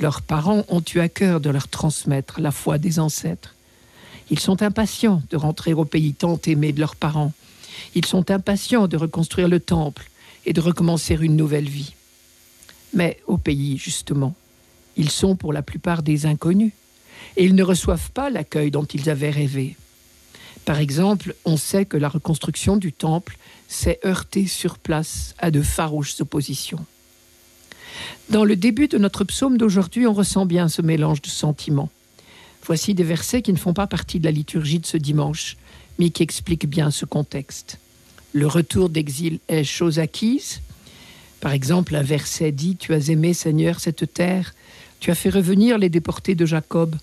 Leurs 0.00 0.22
parents 0.22 0.64
ont 0.68 0.82
eu 0.94 1.00
à 1.00 1.10
cœur 1.10 1.40
de 1.40 1.50
leur 1.50 1.68
transmettre 1.68 2.40
la 2.40 2.52
foi 2.52 2.78
des 2.78 2.98
ancêtres. 2.98 3.54
Ils 4.30 4.40
sont 4.40 4.62
impatients 4.62 5.22
de 5.28 5.36
rentrer 5.36 5.74
au 5.74 5.84
pays 5.84 6.14
tant 6.14 6.40
aimé 6.46 6.72
de 6.72 6.80
leurs 6.80 6.96
parents. 6.96 7.32
Ils 7.94 8.06
sont 8.06 8.30
impatients 8.30 8.88
de 8.88 8.96
reconstruire 8.96 9.48
le 9.48 9.60
temple 9.60 10.10
et 10.46 10.52
de 10.52 10.60
recommencer 10.60 11.16
une 11.20 11.36
nouvelle 11.36 11.68
vie. 11.68 11.94
Mais 12.94 13.18
au 13.26 13.38
pays, 13.38 13.78
justement, 13.78 14.34
ils 14.96 15.10
sont 15.10 15.36
pour 15.36 15.52
la 15.52 15.62
plupart 15.62 16.02
des 16.02 16.26
inconnus 16.26 16.72
et 17.36 17.44
ils 17.44 17.54
ne 17.54 17.62
reçoivent 17.62 18.10
pas 18.10 18.30
l'accueil 18.30 18.70
dont 18.70 18.84
ils 18.84 19.08
avaient 19.08 19.30
rêvé. 19.30 19.76
Par 20.64 20.78
exemple, 20.78 21.34
on 21.44 21.56
sait 21.56 21.86
que 21.86 21.96
la 21.96 22.08
reconstruction 22.08 22.76
du 22.76 22.92
temple 22.92 23.36
s'est 23.68 23.98
heurtée 24.04 24.46
sur 24.46 24.78
place 24.78 25.34
à 25.38 25.50
de 25.50 25.62
farouches 25.62 26.20
oppositions. 26.20 26.84
Dans 28.30 28.44
le 28.44 28.56
début 28.56 28.88
de 28.88 28.98
notre 28.98 29.24
psaume 29.24 29.58
d'aujourd'hui, 29.58 30.06
on 30.06 30.12
ressent 30.12 30.46
bien 30.46 30.68
ce 30.68 30.82
mélange 30.82 31.22
de 31.22 31.28
sentiments. 31.28 31.90
Voici 32.64 32.94
des 32.94 33.02
versets 33.02 33.42
qui 33.42 33.52
ne 33.52 33.58
font 33.58 33.74
pas 33.74 33.86
partie 33.86 34.20
de 34.20 34.24
la 34.24 34.30
liturgie 34.30 34.78
de 34.78 34.86
ce 34.86 34.96
dimanche, 34.96 35.56
qui 36.10 36.22
expliquent 36.22 36.68
bien 36.68 36.90
ce 36.90 37.04
contexte. 37.04 37.78
Le 38.32 38.46
retour 38.46 38.88
d'exil 38.88 39.38
est 39.48 39.64
chose 39.64 39.98
acquise. 39.98 40.60
Par 41.40 41.52
exemple, 41.52 41.94
un 41.94 42.02
verset 42.02 42.52
dit 42.52 42.76
Tu 42.76 42.94
as 42.94 43.08
aimé, 43.08 43.34
Seigneur, 43.34 43.80
cette 43.80 44.12
terre, 44.12 44.54
tu 45.00 45.10
as 45.10 45.14
fait 45.14 45.30
revenir 45.30 45.78
les 45.78 45.88
déportés 45.88 46.34
de 46.34 46.46
Jacob, 46.46 46.96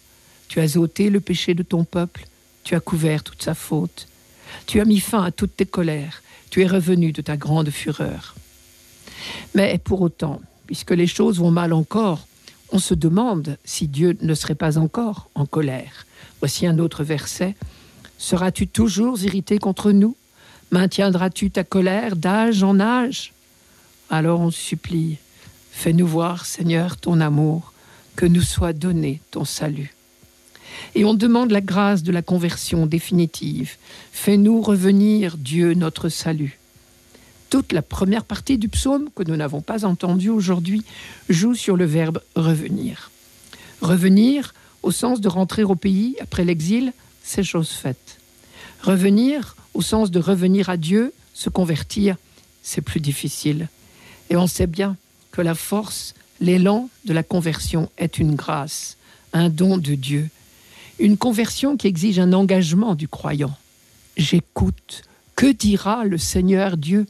tu 0.48 0.60
as 0.60 0.78
ôté 0.78 1.10
le 1.10 1.20
péché 1.20 1.54
de 1.54 1.64
ton 1.64 1.84
peuple, 1.84 2.26
tu 2.64 2.74
as 2.76 2.80
couvert 2.80 3.24
toute 3.24 3.44
sa 3.44 3.54
faute, 3.54 4.08
tu 4.66 4.80
as 4.80 4.86
mis 4.86 5.00
fin 5.00 5.24
à 5.24 5.32
toutes 5.32 5.56
tes 5.56 5.66
colères, 5.66 6.24
tu 6.50 6.62
es 6.62 6.68
revenu 6.68 7.12
de 7.12 7.22
ta 7.22 7.38
grande 7.38 7.70
fureur. 7.70 8.36
Mais 9.54 9.80
pour 9.84 10.02
autant, 10.02 10.42
puisque 10.66 10.92
les 10.92 11.08
choses 11.08 11.40
vont 11.40 11.52
mal 11.52 11.74
encore, 11.74 12.28
on 12.72 12.80
se 12.80 12.94
demande 12.94 13.58
si 13.66 13.88
Dieu 13.88 14.18
ne 14.22 14.34
serait 14.34 14.56
pas 14.56 14.78
encore 14.78 15.30
en 15.36 15.46
colère. 15.46 16.06
Voici 16.40 16.68
un 16.68 16.80
autre 16.80 17.04
verset. 17.04 17.56
Seras-tu 18.20 18.68
toujours 18.68 19.20
irrité 19.24 19.58
contre 19.58 19.92
nous? 19.92 20.16
Maintiendras-tu 20.70 21.50
ta 21.50 21.64
colère 21.64 22.16
d'âge 22.16 22.62
en 22.62 22.80
âge? 22.80 23.34
Alors 24.12 24.42
on 24.42 24.52
supplie, 24.52 25.18
fais-nous 25.72 26.06
voir, 26.06 26.46
Seigneur, 26.46 26.98
ton 26.98 27.22
amour, 27.22 27.74
que 28.16 28.28
nous 28.28 28.44
soit 28.44 28.74
donné 28.74 29.22
ton 29.32 29.46
salut. 29.46 29.96
Et 30.94 31.06
on 31.06 31.16
demande 31.16 31.50
la 31.50 31.62
grâce 31.62 32.04
de 32.04 32.12
la 32.12 32.22
conversion 32.22 32.86
définitive. 32.86 33.78
Fais-nous 34.12 34.62
revenir, 34.62 35.38
Dieu, 35.38 35.74
notre 35.74 36.10
salut 36.10 36.60
toute 37.50 37.74
la 37.74 37.82
première 37.82 38.26
partie 38.26 38.58
du 38.58 38.70
psaume, 38.70 39.10
que 39.16 39.24
nous 39.24 39.36
n'avons 39.36 39.62
pas 39.62 39.86
entendu 39.86 40.30
aujourd'hui, 40.30 40.84
joue 41.30 41.56
sur 41.56 41.76
le 41.78 41.86
verbe 41.86 42.22
revenir. 42.36 43.10
Revenir, 43.82 44.54
au 44.84 44.92
sens 44.92 45.20
de 45.20 45.28
rentrer 45.28 45.64
au 45.64 45.76
pays 45.76 46.16
après 46.22 46.46
l'exil, 46.46 46.94
c'est 47.30 47.44
chose 47.44 47.70
faite. 47.70 48.18
Revenir, 48.82 49.56
au 49.76 49.84
sens 49.84 50.10
de 50.10 50.20
revenir 50.20 50.70
à 50.70 50.78
Dieu, 50.78 51.14
se 51.36 51.50
convertir, 51.50 52.16
c'est 52.64 52.82
plus 52.82 53.00
difficile. 53.00 53.68
Et 54.32 54.36
on 54.36 54.48
sait 54.48 54.66
bien 54.66 54.98
que 55.32 55.44
la 55.44 55.54
force, 55.54 56.16
l'élan 56.42 56.90
de 57.06 57.14
la 57.14 57.22
conversion 57.22 57.92
est 58.00 58.18
une 58.18 58.34
grâce, 58.34 58.98
un 59.32 59.50
don 59.50 59.78
de 59.78 59.94
Dieu. 59.94 60.28
Une 60.98 61.18
conversion 61.18 61.78
qui 61.78 61.86
exige 61.86 62.18
un 62.18 62.34
engagement 62.34 62.96
du 62.96 63.08
croyant. 63.08 63.56
J'écoute. 64.18 65.04
Que 65.36 65.52
dira 65.52 66.06
le 66.06 66.18
Seigneur 66.18 66.78
Dieu? 66.78 67.06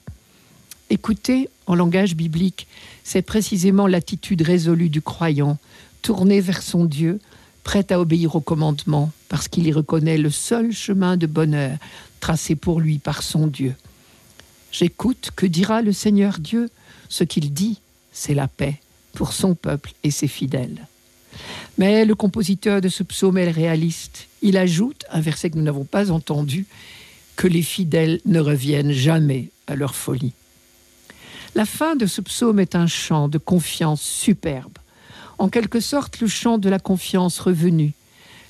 Écouter 0.90 1.50
en 1.66 1.76
langage 1.76 2.16
biblique, 2.16 2.68
c'est 3.06 3.22
précisément 3.22 3.88
l'attitude 3.88 4.42
résolue 4.42 4.90
du 4.90 5.02
croyant, 5.02 5.58
tourné 6.02 6.42
vers 6.42 6.62
son 6.62 6.84
Dieu, 6.84 7.22
prêt 7.64 7.86
à 7.90 8.02
obéir 8.02 8.36
au 8.36 8.42
commandement, 8.42 9.12
parce 9.30 9.48
qu'il 9.48 9.68
y 9.68 9.72
reconnaît 9.72 10.18
le 10.18 10.30
seul 10.30 10.74
chemin 10.74 11.16
de 11.16 11.28
bonheur 11.28 11.78
tracé 12.20 12.56
pour 12.56 12.82
lui 12.82 12.98
par 12.98 13.24
son 13.24 13.48
Dieu. 13.48 13.76
J'écoute, 14.72 15.32
que 15.36 15.46
dira 15.46 15.82
le 15.82 15.94
Seigneur 15.94 16.40
Dieu 16.40 16.70
Ce 17.08 17.24
qu'il 17.24 17.54
dit, 17.54 17.80
c'est 18.12 18.34
la 18.34 18.48
paix 18.48 18.80
pour 19.14 19.34
son 19.34 19.56
peuple 19.56 19.94
et 20.04 20.12
ses 20.12 20.28
fidèles. 20.28 20.86
Mais 21.78 22.06
le 22.06 22.16
compositeur 22.16 22.82
de 22.82 22.90
ce 22.90 23.04
psaume 23.04 23.38
est 23.38 23.50
réaliste. 23.50 24.28
Il 24.42 24.58
ajoute, 24.58 25.06
un 25.12 25.22
verset 25.22 25.50
que 25.50 25.58
nous 25.58 25.64
n'avons 25.64 25.86
pas 25.86 26.12
entendu, 26.12 26.66
que 27.36 27.48
les 27.48 27.62
fidèles 27.62 28.20
ne 28.26 28.40
reviennent 28.40 28.92
jamais 28.92 29.50
à 29.68 29.76
leur 29.76 29.96
folie. 29.96 30.34
La 31.56 31.66
fin 31.66 31.96
de 31.96 32.06
ce 32.06 32.22
psaume 32.22 32.60
est 32.60 32.76
un 32.76 32.88
chant 32.88 33.28
de 33.28 33.38
confiance 33.38 34.02
superbe, 34.02 34.78
en 35.38 35.50
quelque 35.50 35.80
sorte 35.80 36.20
le 36.20 36.28
chant 36.28 36.58
de 36.58 36.70
la 36.70 36.80
confiance 36.80 37.40
revenue, 37.40 37.94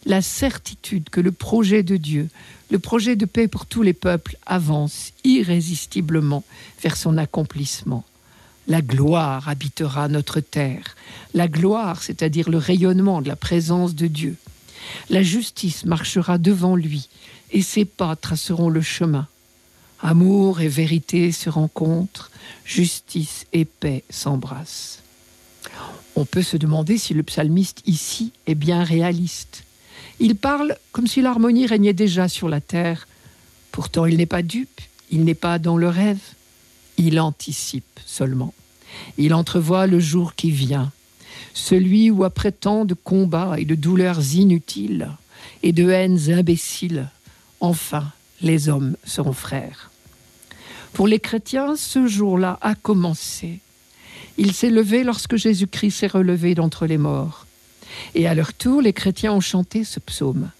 la 0.05 0.21
certitude 0.21 1.09
que 1.09 1.21
le 1.21 1.31
projet 1.31 1.83
de 1.83 1.97
Dieu, 1.97 2.29
le 2.71 2.79
projet 2.79 3.15
de 3.15 3.25
paix 3.25 3.47
pour 3.47 3.65
tous 3.65 3.81
les 3.81 3.93
peuples 3.93 4.37
avance 4.45 5.11
irrésistiblement 5.23 6.43
vers 6.81 6.95
son 6.95 7.17
accomplissement. 7.17 8.05
La 8.67 8.81
gloire 8.81 9.49
habitera 9.49 10.07
notre 10.07 10.39
terre, 10.39 10.95
la 11.33 11.47
gloire, 11.47 12.03
c'est-à-dire 12.03 12.49
le 12.49 12.57
rayonnement 12.57 13.21
de 13.21 13.27
la 13.27 13.35
présence 13.35 13.95
de 13.95 14.07
Dieu. 14.07 14.35
La 15.09 15.23
justice 15.23 15.85
marchera 15.85 16.37
devant 16.37 16.75
lui, 16.75 17.09
et 17.51 17.63
ses 17.63 17.85
pas 17.85 18.15
traceront 18.15 18.69
le 18.69 18.81
chemin. 18.81 19.27
Amour 20.01 20.61
et 20.61 20.67
vérité 20.67 21.31
se 21.31 21.49
rencontrent, 21.49 22.29
justice 22.63 23.47
et 23.51 23.65
paix 23.65 24.03
s'embrassent. 24.09 24.99
On 26.15 26.25
peut 26.25 26.43
se 26.43 26.57
demander 26.57 26.97
si 26.97 27.13
le 27.13 27.23
psalmiste 27.23 27.81
ici 27.85 28.31
est 28.45 28.55
bien 28.55 28.83
réaliste. 28.83 29.63
Il 30.19 30.35
parle 30.35 30.75
comme 30.91 31.07
si 31.07 31.21
l'harmonie 31.21 31.65
régnait 31.65 31.93
déjà 31.93 32.27
sur 32.27 32.49
la 32.49 32.61
terre. 32.61 33.07
Pourtant, 33.71 34.05
il 34.05 34.17
n'est 34.17 34.25
pas 34.25 34.41
dupe, 34.41 34.81
il 35.11 35.23
n'est 35.23 35.33
pas 35.33 35.59
dans 35.59 35.77
le 35.77 35.87
rêve. 35.87 36.19
Il 36.97 37.19
anticipe 37.19 37.99
seulement. 38.05 38.53
Il 39.17 39.33
entrevoit 39.33 39.87
le 39.87 39.99
jour 39.99 40.35
qui 40.35 40.51
vient, 40.51 40.91
celui 41.53 42.09
où, 42.09 42.23
après 42.23 42.51
tant 42.51 42.85
de 42.85 42.93
combats 42.93 43.55
et 43.57 43.65
de 43.65 43.75
douleurs 43.75 44.35
inutiles 44.35 45.09
et 45.63 45.71
de 45.71 45.89
haines 45.89 46.31
imbéciles, 46.31 47.07
enfin 47.59 48.11
les 48.41 48.69
hommes 48.69 48.95
seront 49.05 49.33
frères. 49.33 49.91
Pour 50.93 51.07
les 51.07 51.19
chrétiens, 51.19 51.75
ce 51.75 52.07
jour-là 52.07 52.57
a 52.61 52.75
commencé. 52.75 53.59
Il 54.37 54.53
s'est 54.53 54.69
levé 54.69 55.03
lorsque 55.03 55.35
Jésus-Christ 55.35 55.91
s'est 55.91 56.07
relevé 56.07 56.55
d'entre 56.55 56.85
les 56.85 56.97
morts. 56.97 57.45
Et 58.15 58.27
à 58.27 58.33
leur 58.33 58.53
tour, 58.53 58.81
les 58.81 58.93
chrétiens 58.93 59.33
ont 59.33 59.41
chanté 59.41 59.83
ce 59.83 59.99
psaume. 59.99 60.51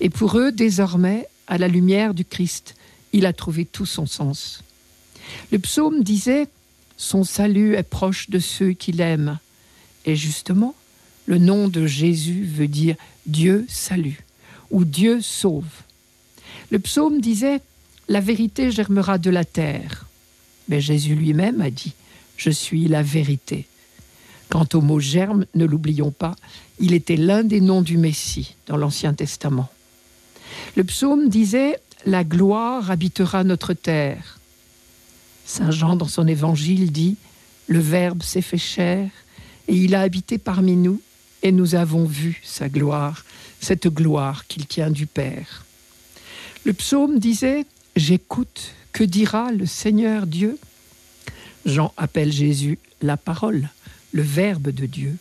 Et 0.00 0.10
pour 0.10 0.38
eux, 0.38 0.52
désormais, 0.52 1.26
à 1.46 1.58
la 1.58 1.68
lumière 1.68 2.14
du 2.14 2.24
Christ, 2.24 2.74
il 3.12 3.26
a 3.26 3.32
trouvé 3.32 3.64
tout 3.64 3.86
son 3.86 4.06
sens. 4.06 4.62
Le 5.50 5.58
psaume 5.58 6.02
disait 6.02 6.48
Son 6.96 7.24
salut 7.24 7.74
est 7.74 7.82
proche 7.82 8.30
de 8.30 8.38
ceux 8.38 8.72
qui 8.72 8.92
l'aiment. 8.92 9.38
Et 10.04 10.16
justement, 10.16 10.74
le 11.26 11.38
nom 11.38 11.68
de 11.68 11.86
Jésus 11.86 12.44
veut 12.44 12.68
dire 12.68 12.96
Dieu 13.26 13.66
salue 13.68 14.20
ou 14.70 14.84
Dieu 14.84 15.20
sauve. 15.20 15.82
Le 16.70 16.78
psaume 16.78 17.20
disait 17.20 17.60
La 18.08 18.20
vérité 18.20 18.70
germera 18.70 19.18
de 19.18 19.30
la 19.30 19.44
terre. 19.44 20.06
Mais 20.68 20.80
Jésus 20.80 21.14
lui-même 21.14 21.60
a 21.60 21.70
dit 21.70 21.94
Je 22.36 22.50
suis 22.50 22.88
la 22.88 23.02
vérité. 23.02 23.66
Quant 24.50 24.66
au 24.74 24.80
mot 24.80 24.98
germe, 24.98 25.44
ne 25.54 25.64
l'oublions 25.64 26.10
pas, 26.10 26.34
il 26.80 26.94
était 26.94 27.16
l'un 27.16 27.44
des 27.44 27.60
noms 27.60 27.82
du 27.82 27.98
Messie 27.98 28.54
dans 28.66 28.76
l'Ancien 28.76 29.12
Testament. 29.12 29.68
Le 30.76 30.84
psaume 30.84 31.28
disait 31.28 31.78
La 32.06 32.24
gloire 32.24 32.90
habitera 32.90 33.44
notre 33.44 33.74
terre. 33.74 34.38
Saint 35.44 35.70
Jean, 35.70 35.96
dans 35.96 36.08
son 36.08 36.26
évangile, 36.26 36.92
dit 36.92 37.16
Le 37.66 37.78
Verbe 37.78 38.22
s'est 38.22 38.42
fait 38.42 38.58
chair 38.58 39.10
et 39.68 39.74
il 39.74 39.94
a 39.94 40.00
habité 40.00 40.38
parmi 40.38 40.76
nous, 40.76 41.00
et 41.42 41.52
nous 41.52 41.74
avons 41.74 42.04
vu 42.04 42.40
sa 42.42 42.68
gloire, 42.68 43.24
cette 43.60 43.88
gloire 43.88 44.46
qu'il 44.46 44.66
tient 44.66 44.90
du 44.90 45.06
Père. 45.06 45.64
Le 46.64 46.72
psaume 46.72 47.18
disait 47.18 47.66
J'écoute, 47.94 48.72
que 48.92 49.04
dira 49.04 49.52
le 49.52 49.66
Seigneur 49.66 50.26
Dieu? 50.26 50.58
Jean 51.66 51.92
appelle 51.96 52.32
Jésus 52.32 52.78
la 53.02 53.16
parole, 53.16 53.68
le 54.12 54.22
Verbe 54.22 54.70
de 54.70 54.86
Dieu. 54.86 55.16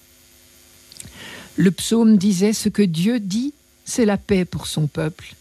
Le 1.56 1.72
psaume 1.72 2.18
disait 2.18 2.54
Ce 2.54 2.70
que 2.70 2.82
Dieu 2.82 3.20
dit, 3.20 3.54
c'est 3.86 4.06
la 4.06 4.18
paix 4.18 4.46
pour 4.46 4.68
son 4.68 4.88
peuple. 4.88 5.34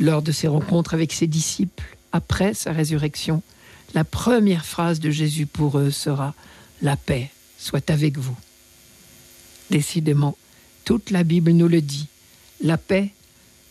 Lors 0.00 0.22
de 0.22 0.32
ses 0.32 0.48
rencontres 0.48 0.94
avec 0.94 1.12
ses 1.12 1.26
disciples, 1.26 1.96
après 2.12 2.54
sa 2.54 2.72
résurrection, 2.72 3.42
la 3.94 4.04
première 4.04 4.64
phrase 4.64 5.00
de 5.00 5.10
Jésus 5.10 5.46
pour 5.46 5.78
eux 5.78 5.90
sera 5.90 6.34
La 6.80 6.96
paix 6.96 7.30
soit 7.58 7.90
avec 7.90 8.18
vous. 8.18 8.36
Décidément, 9.70 10.36
Toute 10.84 11.10
la 11.10 11.22
Bible 11.22 11.52
nous 11.52 11.68
le 11.68 11.80
dit. 11.80 12.08
La 12.60 12.76
paix, 12.76 13.10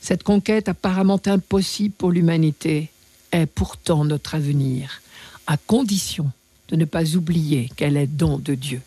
cette 0.01 0.23
conquête 0.23 0.69
apparemment 0.69 1.21
impossible 1.25 1.93
pour 1.97 2.11
l'humanité, 2.11 2.89
est 3.31 3.45
pourtant 3.45 4.05
notre 4.05 4.35
avenir, 4.35 5.01
à 5.47 5.57
condition 5.57 6.31
de 6.71 6.77
ne 6.77 6.85
pas 6.85 7.15
oublier 7.15 7.69
qu'elle 7.75 7.97
est 7.97 8.07
don 8.07 8.39
de 8.39 8.55
Dieu. 8.55 8.81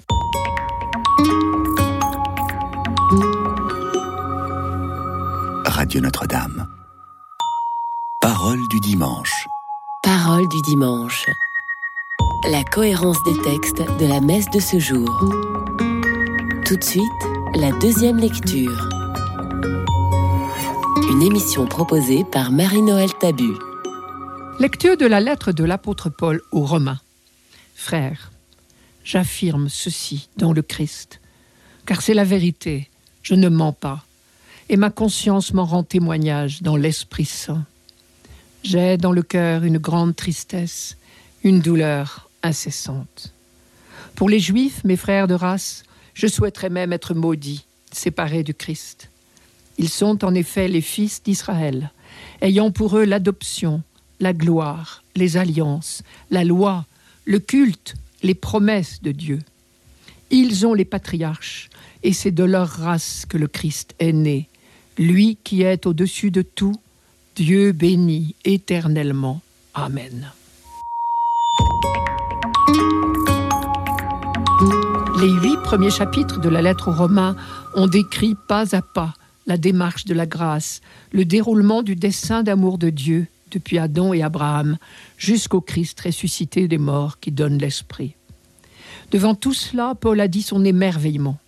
Radio 5.66 6.00
Notre-Dame. 6.00 6.66
Parole 8.20 8.60
du 8.70 8.80
dimanche. 8.80 9.46
Parole 10.02 10.48
du 10.48 10.62
dimanche. 10.62 11.26
La 12.50 12.64
cohérence 12.64 13.22
des 13.24 13.36
textes 13.42 13.82
de 14.00 14.06
la 14.06 14.20
messe 14.20 14.48
de 14.50 14.60
ce 14.60 14.78
jour. 14.78 15.08
Tout 16.64 16.76
de 16.76 16.84
suite, 16.84 17.04
la 17.54 17.70
deuxième 17.72 18.16
lecture. 18.16 18.88
Une 21.10 21.22
émission 21.22 21.66
proposée 21.66 22.24
par 22.24 22.50
Marie-Noël 22.50 23.12
Tabu. 23.20 23.52
Lecture 24.58 24.96
de 24.96 25.06
la 25.06 25.20
lettre 25.20 25.52
de 25.52 25.64
l'apôtre 25.64 26.08
Paul 26.08 26.40
aux 26.50 26.64
Romains. 26.64 27.00
Frères, 27.74 28.30
j'affirme 29.04 29.68
ceci 29.68 30.28
dans 30.36 30.52
le 30.52 30.62
Christ, 30.62 31.20
car 31.86 32.02
c'est 32.02 32.14
la 32.14 32.24
vérité, 32.24 32.88
je 33.22 33.34
ne 33.34 33.48
mens 33.48 33.72
pas, 33.72 34.04
et 34.68 34.76
ma 34.76 34.90
conscience 34.90 35.52
m'en 35.52 35.64
rend 35.64 35.82
témoignage 35.82 36.62
dans 36.62 36.76
l'Esprit 36.76 37.26
Saint. 37.26 37.64
J'ai 38.62 38.96
dans 38.96 39.12
le 39.12 39.22
cœur 39.22 39.64
une 39.64 39.78
grande 39.78 40.16
tristesse, 40.16 40.96
une 41.42 41.60
douleur 41.60 42.30
incessante. 42.42 43.34
Pour 44.14 44.28
les 44.28 44.40
Juifs, 44.40 44.82
mes 44.84 44.96
frères 44.96 45.26
de 45.26 45.34
race, 45.34 45.82
je 46.14 46.26
souhaiterais 46.26 46.70
même 46.70 46.92
être 46.92 47.12
maudit, 47.12 47.66
séparé 47.92 48.42
du 48.42 48.54
Christ. 48.54 49.10
Ils 49.76 49.88
sont 49.88 50.24
en 50.24 50.34
effet 50.34 50.68
les 50.68 50.80
fils 50.80 51.22
d'Israël, 51.22 51.90
ayant 52.40 52.70
pour 52.70 52.96
eux 52.96 53.04
l'adoption, 53.04 53.82
la 54.20 54.32
gloire, 54.32 55.02
les 55.16 55.36
alliances, 55.36 56.02
la 56.30 56.44
loi, 56.44 56.86
le 57.24 57.38
culte, 57.38 57.94
les 58.22 58.34
promesses 58.34 59.02
de 59.02 59.12
Dieu. 59.12 59.40
Ils 60.30 60.66
ont 60.66 60.74
les 60.74 60.84
patriarches, 60.84 61.70
et 62.02 62.12
c'est 62.12 62.30
de 62.30 62.44
leur 62.44 62.68
race 62.68 63.24
que 63.28 63.38
le 63.38 63.48
Christ 63.48 63.94
est 63.98 64.12
né, 64.12 64.48
lui 64.98 65.38
qui 65.44 65.62
est 65.62 65.86
au-dessus 65.86 66.30
de 66.30 66.42
tout, 66.42 66.76
Dieu 67.36 67.72
béni 67.72 68.34
éternellement. 68.44 69.40
Amen. 69.74 70.30
Les 75.20 75.30
huit 75.30 75.56
premiers 75.64 75.90
chapitres 75.90 76.40
de 76.40 76.48
la 76.48 76.62
lettre 76.62 76.88
aux 76.88 76.94
Romains 76.94 77.36
ont 77.74 77.86
décrit 77.86 78.36
pas 78.48 78.74
à 78.76 78.82
pas 78.82 79.14
la 79.46 79.56
démarche 79.56 80.04
de 80.04 80.14
la 80.14 80.26
grâce, 80.26 80.80
le 81.12 81.24
déroulement 81.24 81.82
du 81.82 81.96
dessein 81.96 82.42
d'amour 82.42 82.78
de 82.78 82.90
Dieu 82.90 83.26
depuis 83.54 83.78
Adam 83.78 84.12
et 84.12 84.22
Abraham 84.22 84.76
jusqu'au 85.16 85.60
Christ 85.60 86.00
ressuscité 86.00 86.68
des 86.68 86.78
morts 86.78 87.20
qui 87.20 87.30
donne 87.30 87.58
l'Esprit. 87.58 88.14
Devant 89.10 89.34
tout 89.34 89.54
cela, 89.54 89.94
Paul 89.98 90.20
a 90.20 90.28
dit 90.28 90.42
son 90.42 90.64
émerveillement. 90.64 91.38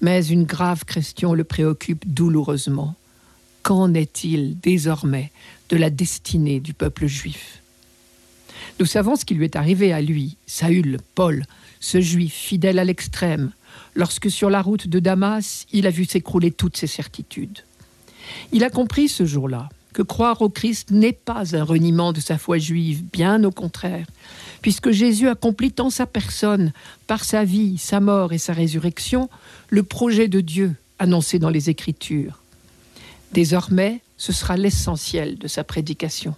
Mais 0.00 0.24
une 0.26 0.44
grave 0.44 0.84
question 0.84 1.34
le 1.34 1.44
préoccupe 1.44 2.06
douloureusement. 2.06 2.94
Qu'en 3.62 3.92
est-il 3.94 4.58
désormais 4.60 5.30
de 5.68 5.76
la 5.76 5.90
destinée 5.90 6.60
du 6.60 6.72
peuple 6.72 7.06
juif? 7.06 7.62
Nous 8.78 8.86
savons 8.86 9.16
ce 9.16 9.24
qui 9.24 9.34
lui 9.34 9.44
est 9.44 9.56
arrivé 9.56 9.92
à 9.92 10.00
lui, 10.00 10.36
Saül, 10.46 10.98
Paul, 11.14 11.44
ce 11.80 12.00
juif 12.00 12.32
fidèle 12.32 12.78
à 12.78 12.84
l'extrême, 12.84 13.52
lorsque 13.94 14.30
sur 14.30 14.48
la 14.48 14.62
route 14.62 14.88
de 14.88 15.00
Damas, 15.00 15.66
il 15.72 15.86
a 15.86 15.90
vu 15.90 16.04
s'écrouler 16.04 16.50
toutes 16.50 16.76
ses 16.76 16.86
certitudes. 16.86 17.60
Il 18.52 18.64
a 18.64 18.70
compris 18.70 19.08
ce 19.08 19.26
jour-là 19.26 19.68
que 19.92 20.02
croire 20.02 20.42
au 20.42 20.48
Christ 20.48 20.90
n'est 20.90 21.12
pas 21.12 21.56
un 21.56 21.64
reniement 21.64 22.12
de 22.12 22.20
sa 22.20 22.38
foi 22.38 22.58
juive, 22.58 23.02
bien 23.12 23.42
au 23.44 23.50
contraire, 23.50 24.06
puisque 24.62 24.90
Jésus 24.90 25.28
accomplit 25.28 25.74
en 25.78 25.90
sa 25.90 26.06
personne, 26.06 26.72
par 27.06 27.24
sa 27.24 27.44
vie, 27.44 27.78
sa 27.78 28.00
mort 28.00 28.32
et 28.32 28.38
sa 28.38 28.52
résurrection, 28.52 29.28
le 29.68 29.82
projet 29.82 30.28
de 30.28 30.40
Dieu 30.40 30.74
annoncé 30.98 31.38
dans 31.38 31.50
les 31.50 31.70
Écritures. 31.70 32.38
Désormais, 33.32 34.00
ce 34.16 34.32
sera 34.32 34.56
l'essentiel 34.56 35.38
de 35.38 35.48
sa 35.48 35.64
prédication. 35.64 36.34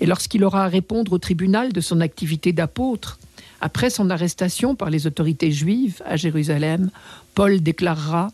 Et 0.00 0.06
lorsqu'il 0.06 0.44
aura 0.44 0.64
à 0.64 0.68
répondre 0.68 1.12
au 1.12 1.18
tribunal 1.18 1.72
de 1.72 1.80
son 1.80 2.00
activité 2.00 2.52
d'apôtre, 2.52 3.18
après 3.60 3.90
son 3.90 4.10
arrestation 4.10 4.74
par 4.74 4.90
les 4.90 5.06
autorités 5.06 5.50
juives 5.50 6.02
à 6.04 6.16
Jérusalem, 6.16 6.90
Paul 7.34 7.60
déclarera 7.60 8.30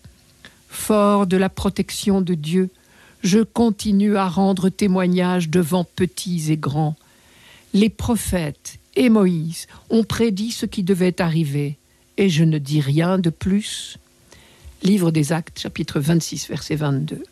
Fort 0.68 1.26
de 1.26 1.36
la 1.36 1.50
protection 1.50 2.22
de 2.22 2.32
Dieu, 2.32 2.70
je 3.22 3.38
continue 3.38 4.16
à 4.16 4.28
rendre 4.28 4.68
témoignage 4.68 5.48
devant 5.48 5.84
petits 5.84 6.50
et 6.50 6.56
grands. 6.56 6.96
Les 7.72 7.88
prophètes 7.88 8.78
et 8.96 9.08
Moïse 9.08 9.66
ont 9.90 10.04
prédit 10.04 10.50
ce 10.50 10.66
qui 10.66 10.82
devait 10.82 11.20
arriver, 11.20 11.78
et 12.16 12.28
je 12.28 12.44
ne 12.44 12.58
dis 12.58 12.80
rien 12.80 13.18
de 13.18 13.30
plus. 13.30 13.98
Livre 14.82 15.10
des 15.10 15.32
Actes, 15.32 15.60
chapitre 15.60 16.00
26, 16.00 16.48
verset 16.48 16.74
22. 16.76 17.22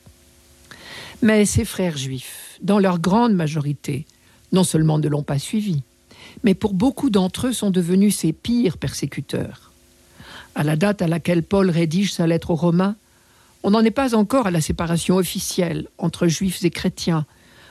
Mais 1.22 1.44
ces 1.44 1.64
frères 1.64 1.96
juifs, 1.96 2.58
dans 2.62 2.78
leur 2.78 2.98
grande 2.98 3.34
majorité, 3.34 4.06
non 4.52 4.64
seulement 4.64 4.98
ne 4.98 5.08
l'ont 5.08 5.22
pas 5.22 5.38
suivi, 5.38 5.82
mais 6.44 6.54
pour 6.54 6.72
beaucoup 6.72 7.10
d'entre 7.10 7.48
eux 7.48 7.52
sont 7.52 7.70
devenus 7.70 8.16
ses 8.16 8.32
pires 8.32 8.78
persécuteurs. 8.78 9.72
À 10.54 10.62
la 10.62 10.76
date 10.76 11.02
à 11.02 11.08
laquelle 11.08 11.42
Paul 11.42 11.68
rédige 11.68 12.12
sa 12.12 12.26
lettre 12.26 12.50
aux 12.50 12.56
Romains, 12.56 12.96
on 13.62 13.70
n'en 13.70 13.84
est 13.84 13.90
pas 13.90 14.14
encore 14.14 14.46
à 14.46 14.50
la 14.50 14.60
séparation 14.60 15.16
officielle 15.16 15.88
entre 15.98 16.26
juifs 16.26 16.64
et 16.64 16.70
chrétiens, 16.70 17.26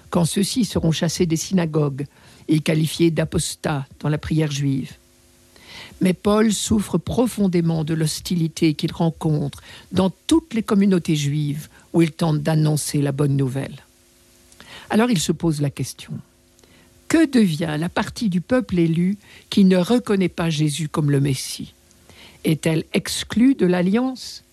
quand 0.09 0.25
ceux-ci 0.25 0.65
seront 0.65 0.91
chassés 0.91 1.25
des 1.25 1.35
synagogues 1.35 2.05
et 2.47 2.59
qualifiés 2.59 3.11
d'apostats 3.11 3.85
dans 3.99 4.09
la 4.09 4.17
prière 4.17 4.51
juive. 4.51 4.93
Mais 6.01 6.13
Paul 6.13 6.53
souffre 6.53 6.97
profondément 6.97 7.83
de 7.83 7.93
l'hostilité 7.93 8.73
qu'il 8.73 8.91
rencontre 8.93 9.61
dans 9.91 10.09
toutes 10.27 10.53
les 10.53 10.63
communautés 10.63 11.15
juives 11.15 11.67
où 11.93 12.01
il 12.01 12.11
tente 12.11 12.41
d'annoncer 12.41 13.01
la 13.01 13.11
bonne 13.11 13.35
nouvelle. 13.35 13.83
Alors 14.89 15.11
il 15.11 15.19
se 15.19 15.31
pose 15.31 15.61
la 15.61 15.69
question. 15.69 16.13
Que 17.07 17.25
devient 17.25 17.75
la 17.79 17.89
partie 17.89 18.29
du 18.29 18.39
peuple 18.39 18.79
élu 18.79 19.17
qui 19.49 19.65
ne 19.65 19.77
reconnaît 19.77 20.29
pas 20.29 20.49
Jésus 20.49 20.89
comme 20.89 21.11
le 21.11 21.19
Messie? 21.19 21.73
Est-elle 22.45 22.85
exclue 22.93 23.55
de 23.55 23.65
l'alliance? 23.65 24.43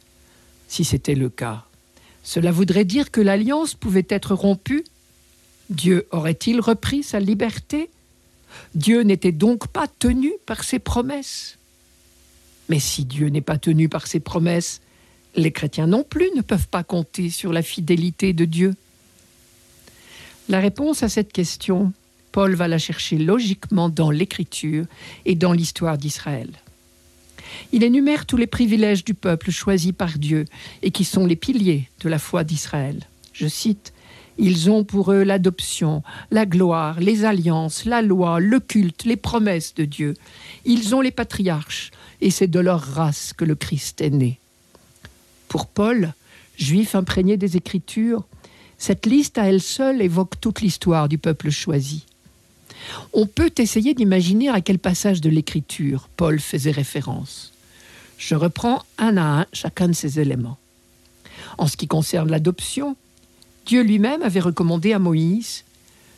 Si 0.69 0.85
c'était 0.85 1.15
le 1.15 1.29
cas, 1.29 1.65
cela 2.23 2.51
voudrait 2.51 2.85
dire 2.85 3.11
que 3.11 3.21
l'alliance 3.21 3.75
pouvait 3.75 4.07
être 4.09 4.35
rompue 4.35 4.85
Dieu 5.71 6.07
aurait-il 6.11 6.61
repris 6.61 7.03
sa 7.03 7.21
liberté? 7.21 7.91
Dieu 8.75 9.03
n'était 9.03 9.33
donc 9.33 9.69
pas 9.69 9.87
tenu 9.89 10.33
par 10.47 10.65
ses 10.65 10.79
promesses. 10.79 11.59
Mais 12.69 12.79
si 12.79 13.05
Dieu 13.05 13.29
n'est 13.29 13.41
pas 13.41 13.59
tenu 13.59 13.89
par 13.89 14.07
ses 14.07 14.21
promesses, 14.21 14.81
les 15.35 15.53
chrétiens 15.53 15.87
non 15.87 16.03
plus 16.03 16.31
ne 16.35 16.41
peuvent 16.41 16.69
pas 16.69 16.85
compter 16.85 17.31
sur 17.31 17.53
la 17.53 17.63
fidélité 17.63 18.33
de 18.33 18.45
Dieu. 18.45 18.75
La 20.49 20.61
réponse 20.61 21.03
à 21.03 21.09
cette 21.09 21.33
question, 21.33 21.93
Paul 22.33 22.55
va 22.55 22.69
la 22.69 22.79
chercher 22.79 23.19
logiquement 23.19 23.89
dans 23.89 24.11
l'Écriture 24.11 24.87
et 25.25 25.35
dans 25.35 25.53
l'histoire 25.53 25.99
d'Israël. 25.99 26.51
Il 27.73 27.83
énumère 27.83 28.27
tous 28.27 28.37
les 28.37 28.47
privilèges 28.47 29.05
du 29.05 29.15
peuple 29.15 29.51
choisi 29.51 29.93
par 29.93 30.19
Dieu 30.19 30.45
et 30.83 30.91
qui 30.91 31.05
sont 31.05 31.27
les 31.27 31.37
piliers 31.37 31.89
de 32.01 32.09
la 32.09 32.19
foi 32.19 32.45
d'Israël. 32.45 33.01
Je 33.33 33.47
cite 33.47 33.93
ils 34.39 34.71
ont 34.71 34.85
pour 34.85 35.13
eux 35.13 35.23
l'adoption, 35.23 36.03
la 36.31 36.45
gloire, 36.45 37.01
les 37.01 37.25
alliances, 37.25 37.85
la 37.85 38.03
loi, 38.03 38.39
le 38.39 38.61
culte, 38.61 39.05
les 39.05 39.17
promesses 39.17 39.75
de 39.75 39.85
Dieu. 39.85 40.15
Ils 40.65 40.95
ont 40.95 41.01
les 41.01 41.11
patriarches, 41.11 41.91
et 42.21 42.31
c'est 42.31 42.47
de 42.47 42.61
leur 42.61 42.81
race 42.81 43.33
que 43.33 43.45
le 43.45 43.55
Christ 43.55 44.01
est 44.03 44.11
né. 44.11 44.39
Pour 45.49 45.67
Paul, 45.67 46.13
juif 46.59 46.95
imprégné 46.95 47.37
des 47.37 47.57
Écritures, 47.57 48.25
cette 48.79 49.07
liste 49.07 49.39
à 49.39 49.45
elle 49.45 49.63
seule 49.63 50.03
évoque 50.03 50.39
toute 50.39 50.61
l'histoire 50.61 51.09
du 51.09 51.17
peuple 51.17 51.51
choisi. 51.51 52.05
On 53.13 53.27
peut 53.27 53.53
essayer 53.59 53.95
d'imaginer 53.95 54.49
à 54.49 54.61
quel 54.61 54.79
passage 54.79 55.21
de 55.21 55.31
l'Écriture 55.31 56.09
Paul 56.17 56.41
faisait 56.41 56.71
référence. 56.71 57.53
Je 58.19 58.35
reprends 58.35 58.83
un 58.99 59.17
à 59.17 59.41
un 59.41 59.47
chacun 59.53 59.89
de 59.89 59.93
ces 59.93 60.21
éléments. 60.21 60.59
En 61.59 61.67
ce 61.67 61.77
qui 61.77 61.87
concerne 61.87 62.31
l'adoption, 62.31 62.97
Dieu 63.67 63.83
lui-même 63.83 64.23
avait 64.23 64.41
recommandé 64.41 64.93
à 64.93 64.99
Moïse 64.99 65.65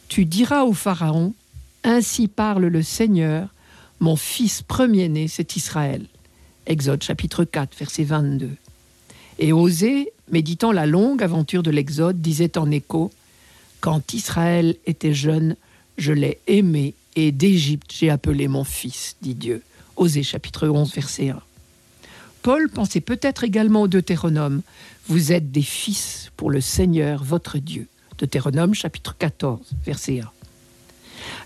Tu 0.09 0.25
diras 0.25 0.65
au 0.65 0.73
Pharaon 0.73 1.35
Ainsi 1.85 2.29
parle 2.29 2.67
le 2.67 2.83
Seigneur, 2.83 3.49
mon 4.01 4.17
fils 4.17 4.63
premier-né, 4.63 5.29
c'est 5.29 5.57
Israël. 5.57 6.07
Exode 6.67 7.03
chapitre 7.03 7.45
4, 7.45 7.77
verset 7.79 8.05
22. 8.05 8.51
Et 9.39 9.53
Osée, 9.53 10.13
méditant 10.31 10.73
la 10.73 10.87
longue 10.87 11.23
aventure 11.23 11.63
de 11.63 11.71
l'Exode, 11.71 12.21
disait 12.21 12.59
en 12.59 12.71
écho 12.71 13.11
Quand 13.81 14.13
Israël 14.13 14.77
était 14.87 15.15
jeune, 15.15 15.57
je 15.99 16.13
l'ai 16.13 16.39
aimé, 16.47 16.95
et 17.17 17.33
d'Égypte 17.33 17.93
j'ai 17.93 18.09
appelé 18.09 18.49
mon 18.49 18.65
fils, 18.65 19.17
dit 19.21 19.35
Dieu. 19.35 19.63
Osée 19.97 20.23
chapitre 20.23 20.69
11, 20.69 20.95
verset 20.95 21.31
1. 21.31 21.41
Paul 22.43 22.71
pensait 22.71 23.01
peut-être 23.01 23.43
également 23.43 23.83
au 23.83 23.89
Deutéronome. 23.89 24.63
Vous 25.09 25.33
êtes 25.33 25.51
des 25.51 25.63
fils 25.63 26.31
pour 26.37 26.51
le 26.51 26.61
Seigneur 26.61 27.25
votre 27.25 27.59
Dieu. 27.59 27.89
Deutéronome 28.17 28.75
chapitre 28.75 29.17
14, 29.19 29.61
verset 29.85 30.21
1. 30.21 30.31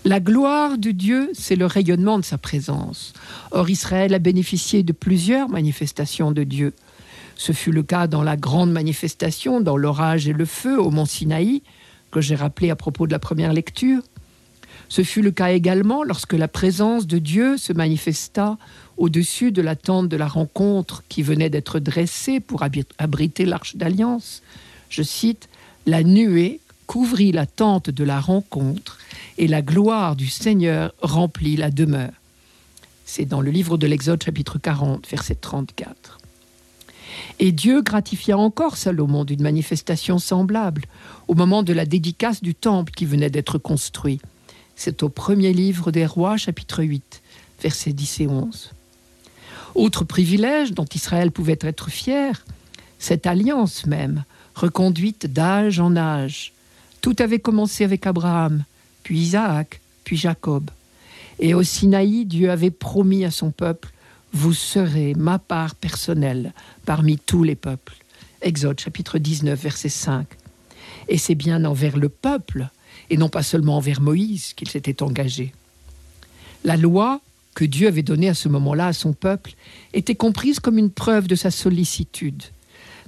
La 0.05 0.19
gloire 0.19 0.77
de 0.77 0.91
Dieu, 0.91 1.31
c'est 1.33 1.55
le 1.55 1.65
rayonnement 1.65 2.19
de 2.19 2.23
sa 2.23 2.37
présence. 2.37 3.13
Or 3.51 3.69
Israël 3.69 4.13
a 4.13 4.19
bénéficié 4.19 4.83
de 4.83 4.93
plusieurs 4.93 5.49
manifestations 5.49 6.31
de 6.31 6.43
Dieu. 6.43 6.73
Ce 7.35 7.51
fut 7.51 7.71
le 7.71 7.81
cas 7.81 8.05
dans 8.05 8.21
la 8.21 8.37
grande 8.37 8.71
manifestation, 8.71 9.61
dans 9.61 9.77
l'orage 9.77 10.27
et 10.27 10.33
le 10.33 10.45
feu 10.45 10.79
au 10.79 10.91
mont 10.91 11.05
Sinaï, 11.05 11.63
que 12.11 12.21
j'ai 12.21 12.35
rappelé 12.35 12.69
à 12.69 12.75
propos 12.75 13.07
de 13.07 13.11
la 13.11 13.19
première 13.19 13.53
lecture. 13.53 14.03
Ce 14.93 15.03
fut 15.03 15.23
le 15.23 15.31
cas 15.31 15.49
également 15.49 16.03
lorsque 16.03 16.33
la 16.33 16.47
présence 16.47 17.07
de 17.07 17.17
Dieu 17.17 17.57
se 17.57 17.73
manifesta 17.73 18.59
au-dessus 18.97 19.51
de 19.51 19.63
la 19.63 19.75
tente 19.75 20.07
de 20.07 20.15
la 20.15 20.27
rencontre 20.27 21.03
qui 21.09 21.23
venait 21.23 21.49
d'être 21.49 21.79
dressée 21.79 22.39
pour 22.39 22.61
abriter 22.99 23.45
l'arche 23.45 23.75
d'alliance. 23.75 24.43
Je 24.89 25.01
cite, 25.01 25.49
La 25.87 26.03
nuée 26.03 26.59
couvrit 26.85 27.31
la 27.31 27.47
tente 27.47 27.89
de 27.89 28.03
la 28.03 28.19
rencontre 28.19 28.99
et 29.39 29.47
la 29.47 29.63
gloire 29.63 30.15
du 30.15 30.27
Seigneur 30.27 30.93
remplit 31.01 31.55
la 31.55 31.71
demeure. 31.71 32.13
C'est 33.03 33.25
dans 33.25 33.41
le 33.41 33.49
livre 33.49 33.79
de 33.79 33.87
l'Exode 33.87 34.21
chapitre 34.21 34.59
40, 34.59 35.07
verset 35.09 35.33
34. 35.33 36.19
Et 37.39 37.51
Dieu 37.51 37.81
gratifia 37.81 38.37
encore 38.37 38.77
Salomon 38.77 39.25
d'une 39.25 39.41
manifestation 39.41 40.19
semblable 40.19 40.83
au 41.27 41.33
moment 41.33 41.63
de 41.63 41.73
la 41.73 41.87
dédicace 41.87 42.43
du 42.43 42.53
temple 42.53 42.93
qui 42.93 43.07
venait 43.07 43.31
d'être 43.31 43.57
construit. 43.57 44.19
C'est 44.75 45.03
au 45.03 45.09
premier 45.09 45.53
livre 45.53 45.91
des 45.91 46.05
rois, 46.05 46.37
chapitre 46.37 46.83
8, 46.83 47.21
versets 47.61 47.93
10 47.93 48.21
et 48.21 48.27
11. 48.27 48.71
Autre 49.75 50.03
privilège 50.03 50.73
dont 50.73 50.85
Israël 50.93 51.31
pouvait 51.31 51.59
être 51.61 51.89
fier, 51.89 52.45
cette 52.99 53.25
alliance 53.25 53.85
même, 53.85 54.23
reconduite 54.55 55.31
d'âge 55.31 55.79
en 55.79 55.95
âge. 55.95 56.53
Tout 57.01 57.15
avait 57.19 57.39
commencé 57.39 57.83
avec 57.83 58.05
Abraham, 58.07 58.63
puis 59.03 59.19
Isaac, 59.19 59.81
puis 60.03 60.17
Jacob. 60.17 60.69
Et 61.39 61.53
au 61.53 61.63
Sinaï, 61.63 62.25
Dieu 62.25 62.51
avait 62.51 62.71
promis 62.71 63.25
à 63.25 63.31
son 63.31 63.51
peuple 63.51 63.93
vous 64.33 64.53
serez 64.53 65.13
ma 65.13 65.37
part 65.37 65.75
personnelle 65.75 66.53
parmi 66.85 67.19
tous 67.19 67.43
les 67.43 67.55
peuples. 67.55 67.95
Exode 68.41 68.79
chapitre 68.79 69.19
19, 69.19 69.59
verset 69.61 69.89
5. 69.89 70.25
Et 71.07 71.19
c'est 71.19 71.35
bien 71.35 71.63
envers 71.65 71.97
le 71.97 72.09
peuple, 72.09 72.67
et 73.09 73.17
non 73.17 73.29
pas 73.29 73.43
seulement 73.43 73.77
envers 73.77 74.01
Moïse, 74.01 74.53
qu'il 74.53 74.69
s'était 74.69 75.03
engagé. 75.03 75.53
La 76.63 76.77
loi 76.77 77.21
que 77.55 77.65
Dieu 77.65 77.87
avait 77.87 78.03
donnée 78.03 78.29
à 78.29 78.33
ce 78.33 78.49
moment-là 78.49 78.87
à 78.87 78.93
son 78.93 79.13
peuple 79.13 79.53
était 79.93 80.15
comprise 80.15 80.59
comme 80.59 80.77
une 80.77 80.89
preuve 80.89 81.27
de 81.27 81.35
sa 81.35 81.51
sollicitude, 81.51 82.43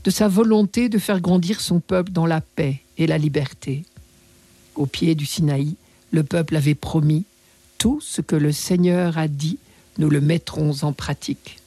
de 0.03 0.11
sa 0.11 0.27
volonté 0.27 0.89
de 0.89 0.99
faire 0.99 1.21
grandir 1.21 1.61
son 1.61 1.79
peuple 1.79 2.11
dans 2.11 2.25
la 2.25 2.41
paix 2.41 2.81
et 2.97 3.07
la 3.07 3.17
liberté. 3.17 3.83
Au 4.75 4.85
pied 4.85 5.15
du 5.15 5.25
Sinaï, 5.25 5.75
le 6.11 6.23
peuple 6.23 6.55
avait 6.55 6.75
promis 6.75 7.23
tout 7.77 7.99
ce 8.01 8.21
que 8.21 8.35
le 8.35 8.51
Seigneur 8.51 9.17
a 9.17 9.27
dit 9.27 9.57
nous 9.97 10.09
le 10.09 10.21
mettrons 10.21 10.83
en 10.83 10.93
pratique. 10.93 11.57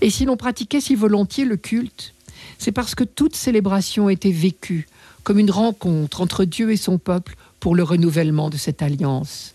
Et 0.00 0.10
si 0.10 0.24
l'on 0.24 0.36
pratiquait 0.36 0.80
si 0.80 0.94
volontiers 0.94 1.44
le 1.44 1.56
culte, 1.56 2.14
c'est 2.58 2.72
parce 2.72 2.94
que 2.94 3.04
toute 3.04 3.34
célébration 3.34 4.08
était 4.08 4.32
vécue 4.32 4.86
comme 5.24 5.38
une 5.38 5.50
rencontre 5.50 6.20
entre 6.20 6.44
Dieu 6.44 6.72
et 6.72 6.76
son 6.76 6.98
peuple 6.98 7.36
pour 7.60 7.74
le 7.74 7.82
renouvellement 7.82 8.50
de 8.50 8.56
cette 8.56 8.82
alliance. 8.82 9.54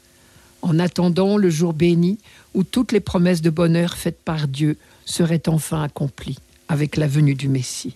En 0.61 0.79
attendant 0.79 1.37
le 1.37 1.49
jour 1.49 1.73
béni 1.73 2.17
où 2.53 2.63
toutes 2.63 2.91
les 2.91 2.99
promesses 2.99 3.41
de 3.41 3.49
bonheur 3.49 3.95
faites 3.95 4.19
par 4.23 4.47
Dieu 4.47 4.77
seraient 5.05 5.47
enfin 5.47 5.83
accomplies 5.83 6.39
avec 6.67 6.97
la 6.97 7.07
venue 7.07 7.35
du 7.35 7.47
Messie. 7.47 7.95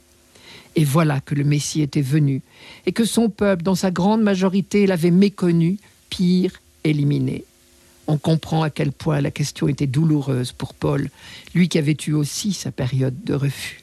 Et 0.75 0.85
voilà 0.85 1.19
que 1.19 1.35
le 1.35 1.43
Messie 1.43 1.81
était 1.81 2.01
venu, 2.01 2.41
et 2.85 2.93
que 2.93 3.03
son 3.03 3.29
peuple, 3.29 3.63
dans 3.63 3.75
sa 3.75 3.91
grande 3.91 4.21
majorité, 4.21 4.87
l'avait 4.87 5.11
méconnu, 5.11 5.79
pire, 6.09 6.61
éliminé 6.85 7.43
on 8.11 8.17
comprend 8.17 8.63
à 8.63 8.69
quel 8.69 8.91
point 8.91 9.21
la 9.21 9.31
question 9.31 9.67
était 9.69 9.87
douloureuse 9.87 10.51
pour 10.51 10.73
Paul, 10.73 11.09
lui 11.55 11.69
qui 11.69 11.77
avait 11.77 11.97
eu 12.07 12.11
aussi 12.11 12.53
sa 12.53 12.71
période 12.71 13.23
de 13.23 13.33
refus. 13.33 13.81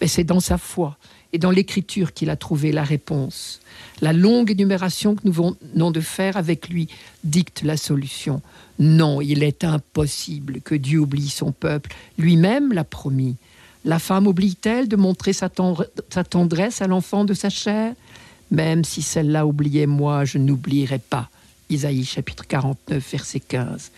Mais 0.00 0.06
c'est 0.06 0.24
dans 0.24 0.40
sa 0.40 0.58
foi 0.58 0.96
et 1.32 1.38
dans 1.38 1.50
l'écriture 1.50 2.12
qu'il 2.12 2.30
a 2.30 2.36
trouvé 2.36 2.72
la 2.72 2.84
réponse. 2.84 3.60
La 4.00 4.12
longue 4.12 4.50
énumération 4.50 5.14
que 5.14 5.22
nous 5.24 5.32
venons 5.32 5.90
de 5.90 6.00
faire 6.00 6.36
avec 6.36 6.68
lui 6.68 6.88
dicte 7.24 7.62
la 7.62 7.76
solution. 7.76 8.40
Non, 8.78 9.20
il 9.20 9.42
est 9.42 9.64
impossible 9.64 10.60
que 10.60 10.74
Dieu 10.74 11.00
oublie 11.00 11.28
son 11.28 11.52
peuple, 11.52 11.94
lui-même 12.16 12.72
l'a 12.72 12.84
promis. 12.84 13.36
La 13.84 13.98
femme 13.98 14.26
oublie-t-elle 14.26 14.88
de 14.88 14.96
montrer 14.96 15.32
sa, 15.32 15.48
tendresse 15.48 16.82
à 16.82 16.86
l'enfant 16.86 17.24
de 17.24 17.34
sa 17.34 17.50
chair? 17.50 17.94
Même 18.50 18.84
si 18.84 19.02
celle-là 19.02 19.46
oubliait 19.46 19.86
moi, 19.86 20.24
je 20.24 20.38
n'oublierai 20.38 20.98
pas 20.98 21.28
Isaïe 21.70 22.04
chapitre 22.04 22.46
49, 22.46 23.10
verset 23.10 23.40
15. 23.40 23.90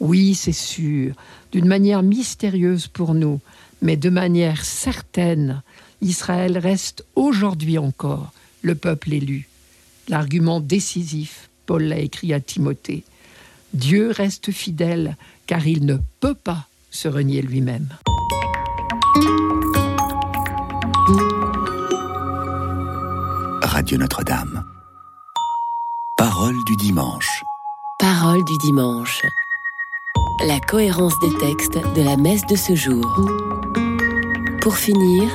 Oui, 0.00 0.34
c'est 0.34 0.52
sûr, 0.52 1.14
d'une 1.52 1.66
manière 1.66 2.02
mystérieuse 2.02 2.86
pour 2.86 3.14
nous, 3.14 3.40
mais 3.82 3.96
de 3.96 4.10
manière 4.10 4.64
certaine, 4.64 5.62
Israël 6.00 6.58
reste 6.58 7.04
aujourd'hui 7.14 7.78
encore 7.78 8.32
le 8.62 8.74
peuple 8.74 9.12
élu. 9.12 9.48
L'argument 10.08 10.60
décisif, 10.60 11.48
Paul 11.66 11.84
l'a 11.84 11.98
écrit 11.98 12.32
à 12.32 12.40
Timothée. 12.40 13.04
Dieu 13.74 14.10
reste 14.10 14.52
fidèle 14.52 15.16
car 15.46 15.66
il 15.66 15.84
ne 15.84 15.96
peut 16.20 16.34
pas 16.34 16.66
se 16.90 17.08
renier 17.08 17.42
lui-même. 17.42 17.88
Radio 23.62 23.98
Notre-Dame. 23.98 24.64
Parole 26.16 26.56
du 26.66 26.76
dimanche. 26.76 27.44
Parole 27.98 28.42
du 28.44 28.56
dimanche. 28.58 29.22
La 30.46 30.58
cohérence 30.60 31.18
des 31.20 31.36
textes 31.38 31.78
de 31.94 32.02
la 32.02 32.16
messe 32.16 32.46
de 32.46 32.56
ce 32.56 32.74
jour. 32.74 33.04
Pour 34.60 34.76
finir, 34.76 35.28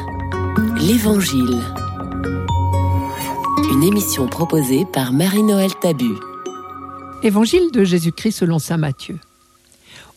l'Évangile. 0.57 1.61
Une 3.71 3.83
émission 3.83 4.27
proposée 4.27 4.85
par 4.85 5.13
Marie-Noël 5.13 5.71
Tabu. 5.79 6.15
Évangile 7.23 7.71
de 7.71 7.83
Jésus-Christ 7.83 8.31
selon 8.31 8.59
saint 8.59 8.77
Matthieu. 8.77 9.19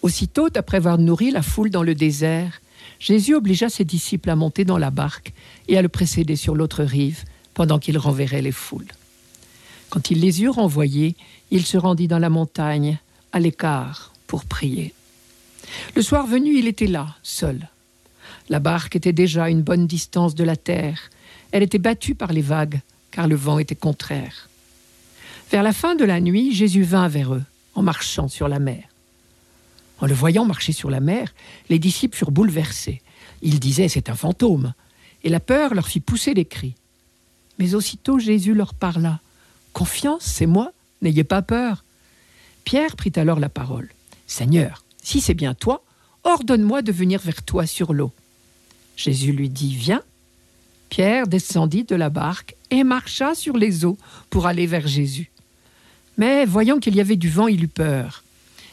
Aussitôt, 0.02 0.48
après 0.54 0.78
avoir 0.78 0.98
nourri 0.98 1.30
la 1.30 1.42
foule 1.42 1.70
dans 1.70 1.82
le 1.82 1.94
désert, 1.94 2.60
Jésus 2.98 3.34
obligea 3.34 3.68
ses 3.68 3.84
disciples 3.84 4.30
à 4.30 4.36
monter 4.36 4.64
dans 4.64 4.78
la 4.78 4.90
barque 4.90 5.32
et 5.68 5.78
à 5.78 5.82
le 5.82 5.88
précéder 5.88 6.36
sur 6.36 6.54
l'autre 6.54 6.82
rive 6.82 7.24
pendant 7.54 7.78
qu'il 7.78 7.98
renverrait 7.98 8.42
les 8.42 8.52
foules. 8.52 8.92
Quand 9.90 10.10
il 10.10 10.20
les 10.20 10.42
eut 10.42 10.48
renvoyés, 10.48 11.14
il 11.50 11.64
se 11.64 11.76
rendit 11.76 12.08
dans 12.08 12.18
la 12.18 12.30
montagne, 12.30 12.98
à 13.32 13.40
l'écart, 13.40 14.12
pour 14.26 14.44
prier. 14.44 14.92
Le 15.94 16.02
soir 16.02 16.26
venu, 16.26 16.58
il 16.58 16.66
était 16.66 16.86
là, 16.86 17.14
seul. 17.22 17.68
La 18.48 18.60
barque 18.60 18.96
était 18.96 19.12
déjà 19.12 19.44
à 19.44 19.50
une 19.50 19.62
bonne 19.62 19.86
distance 19.86 20.34
de 20.34 20.44
la 20.44 20.56
terre. 20.56 21.10
Elle 21.52 21.62
était 21.62 21.78
battue 21.78 22.14
par 22.14 22.32
les 22.32 22.42
vagues, 22.42 22.80
car 23.10 23.26
le 23.26 23.36
vent 23.36 23.58
était 23.58 23.74
contraire. 23.74 24.48
Vers 25.50 25.62
la 25.62 25.72
fin 25.72 25.94
de 25.94 26.04
la 26.04 26.20
nuit, 26.20 26.54
Jésus 26.54 26.82
vint 26.82 27.08
vers 27.08 27.34
eux, 27.34 27.44
en 27.74 27.82
marchant 27.82 28.28
sur 28.28 28.48
la 28.48 28.58
mer. 28.58 28.84
En 30.00 30.06
le 30.06 30.14
voyant 30.14 30.44
marcher 30.44 30.72
sur 30.72 30.90
la 30.90 31.00
mer, 31.00 31.32
les 31.68 31.78
disciples 31.78 32.16
furent 32.16 32.32
bouleversés. 32.32 33.00
Ils 33.42 33.60
disaient 33.60 33.88
C'est 33.88 34.10
un 34.10 34.14
fantôme. 34.14 34.74
Et 35.22 35.30
la 35.30 35.40
peur 35.40 35.74
leur 35.74 35.88
fit 35.88 36.00
pousser 36.00 36.34
des 36.34 36.44
cris. 36.44 36.74
Mais 37.58 37.74
aussitôt 37.74 38.18
Jésus 38.18 38.52
leur 38.52 38.74
parla. 38.74 39.20
Confiance, 39.72 40.24
c'est 40.24 40.46
moi, 40.46 40.72
n'ayez 41.02 41.24
pas 41.24 41.40
peur. 41.40 41.84
Pierre 42.64 42.96
prit 42.96 43.12
alors 43.16 43.40
la 43.40 43.48
parole. 43.48 43.90
Seigneur, 44.26 44.84
si 45.02 45.20
c'est 45.20 45.34
bien 45.34 45.54
toi, 45.54 45.84
ordonne-moi 46.24 46.82
de 46.82 46.92
venir 46.92 47.20
vers 47.20 47.42
toi 47.42 47.66
sur 47.66 47.92
l'eau. 47.92 48.12
Jésus 48.96 49.32
lui 49.32 49.48
dit, 49.48 49.74
Viens. 49.74 50.02
Pierre 50.88 51.26
descendit 51.26 51.84
de 51.84 51.96
la 51.96 52.08
barque 52.08 52.54
et 52.70 52.84
marcha 52.84 53.34
sur 53.34 53.56
les 53.56 53.84
eaux 53.84 53.98
pour 54.30 54.46
aller 54.46 54.66
vers 54.66 54.86
Jésus. 54.86 55.30
Mais 56.16 56.44
voyant 56.44 56.78
qu'il 56.78 56.94
y 56.94 57.00
avait 57.00 57.16
du 57.16 57.28
vent, 57.28 57.48
il 57.48 57.64
eut 57.64 57.68
peur. 57.68 58.22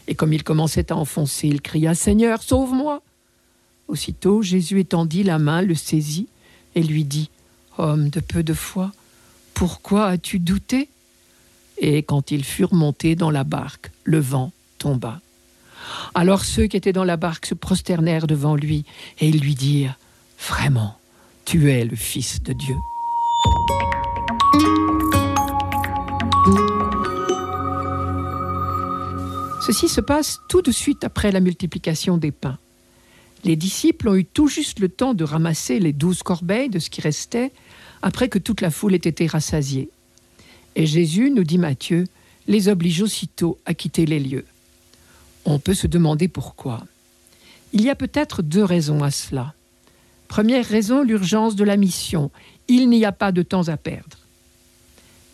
Et 0.07 0.15
comme 0.15 0.33
il 0.33 0.43
commençait 0.43 0.91
à 0.91 0.95
enfoncer, 0.95 1.47
il 1.47 1.61
cria, 1.61 1.95
Seigneur, 1.95 2.43
sauve-moi. 2.43 3.01
Aussitôt 3.87 4.41
Jésus 4.41 4.79
étendit 4.79 5.23
la 5.23 5.39
main, 5.39 5.61
le 5.61 5.75
saisit 5.75 6.27
et 6.75 6.83
lui 6.83 7.03
dit, 7.03 7.29
Homme 7.77 8.09
de 8.09 8.19
peu 8.19 8.43
de 8.43 8.53
foi, 8.53 8.91
pourquoi 9.53 10.07
as-tu 10.07 10.39
douté? 10.39 10.89
Et 11.77 12.03
quand 12.03 12.31
ils 12.31 12.43
furent 12.43 12.73
montés 12.73 13.15
dans 13.15 13.31
la 13.31 13.43
barque, 13.43 13.91
le 14.03 14.19
vent 14.19 14.51
tomba. 14.77 15.19
Alors 16.13 16.45
ceux 16.45 16.67
qui 16.67 16.77
étaient 16.77 16.93
dans 16.93 17.03
la 17.03 17.17
barque 17.17 17.45
se 17.45 17.53
prosternèrent 17.53 18.27
devant 18.27 18.55
lui, 18.55 18.85
et 19.19 19.29
ils 19.29 19.39
lui 19.39 19.55
dirent, 19.55 19.97
Vraiment, 20.47 20.97
tu 21.45 21.71
es 21.71 21.85
le 21.85 21.95
Fils 21.95 22.41
de 22.41 22.53
Dieu. 22.53 22.75
Ceci 29.61 29.87
se 29.87 30.01
passe 30.01 30.39
tout 30.49 30.63
de 30.63 30.71
suite 30.71 31.03
après 31.03 31.31
la 31.31 31.39
multiplication 31.39 32.17
des 32.17 32.31
pains. 32.31 32.57
Les 33.43 33.55
disciples 33.55 34.09
ont 34.09 34.15
eu 34.15 34.25
tout 34.25 34.47
juste 34.47 34.79
le 34.79 34.89
temps 34.89 35.13
de 35.13 35.23
ramasser 35.23 35.79
les 35.79 35.93
douze 35.93 36.23
corbeilles 36.23 36.69
de 36.69 36.79
ce 36.79 36.89
qui 36.89 37.01
restait 37.01 37.51
après 38.01 38.27
que 38.27 38.39
toute 38.39 38.61
la 38.61 38.71
foule 38.71 38.95
ait 38.95 38.97
été 38.97 39.27
rassasiée. 39.27 39.89
Et 40.75 40.87
Jésus, 40.87 41.29
nous 41.29 41.43
dit 41.43 41.59
Matthieu, 41.59 42.07
les 42.47 42.67
oblige 42.67 43.03
aussitôt 43.03 43.59
à 43.67 43.75
quitter 43.75 44.07
les 44.07 44.19
lieux. 44.19 44.45
On 45.45 45.59
peut 45.59 45.75
se 45.75 45.87
demander 45.87 46.27
pourquoi. 46.27 46.83
Il 47.73 47.83
y 47.83 47.89
a 47.89 47.95
peut-être 47.95 48.41
deux 48.41 48.63
raisons 48.63 49.03
à 49.03 49.11
cela. 49.11 49.53
Première 50.31 50.65
raison, 50.65 51.03
l'urgence 51.03 51.57
de 51.57 51.65
la 51.65 51.75
mission. 51.75 52.31
Il 52.69 52.87
n'y 52.87 53.03
a 53.03 53.11
pas 53.11 53.33
de 53.33 53.41
temps 53.41 53.67
à 53.67 53.75
perdre. 53.75 54.17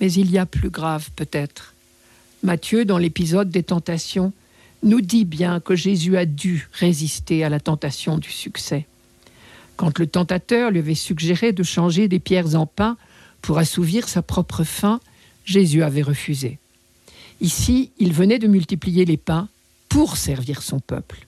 Mais 0.02 0.12
il 0.12 0.32
y 0.32 0.40
a 0.40 0.48
plus 0.48 0.72
grave 0.72 1.12
peut-être. 1.16 1.76
Matthieu, 2.42 2.84
dans 2.84 2.98
l'épisode 2.98 3.52
des 3.52 3.62
tentations, 3.62 4.34
nous 4.82 5.02
dit 5.02 5.24
bien 5.24 5.60
que 5.60 5.76
Jésus 5.76 6.18
a 6.18 6.26
dû 6.26 6.68
résister 6.74 7.44
à 7.44 7.50
la 7.50 7.60
tentation 7.60 8.18
du 8.18 8.32
succès. 8.32 8.88
Quand 9.76 10.00
le 10.00 10.08
tentateur 10.08 10.72
lui 10.72 10.80
avait 10.80 10.96
suggéré 10.96 11.52
de 11.52 11.62
changer 11.62 12.08
des 12.08 12.18
pierres 12.18 12.56
en 12.56 12.66
pain 12.66 12.98
pour 13.44 13.60
assouvir 13.60 14.10
sa 14.10 14.24
propre 14.24 14.64
faim, 14.64 15.00
Jésus 15.46 15.84
avait 15.84 16.02
refusé. 16.02 16.58
Ici, 17.40 17.92
il 18.00 18.14
venait 18.14 18.40
de 18.40 18.48
multiplier 18.48 19.06
les 19.06 19.18
pains 19.18 19.48
pour 19.90 20.18
servir 20.18 20.64
son 20.64 20.80
peuple. 20.80 21.27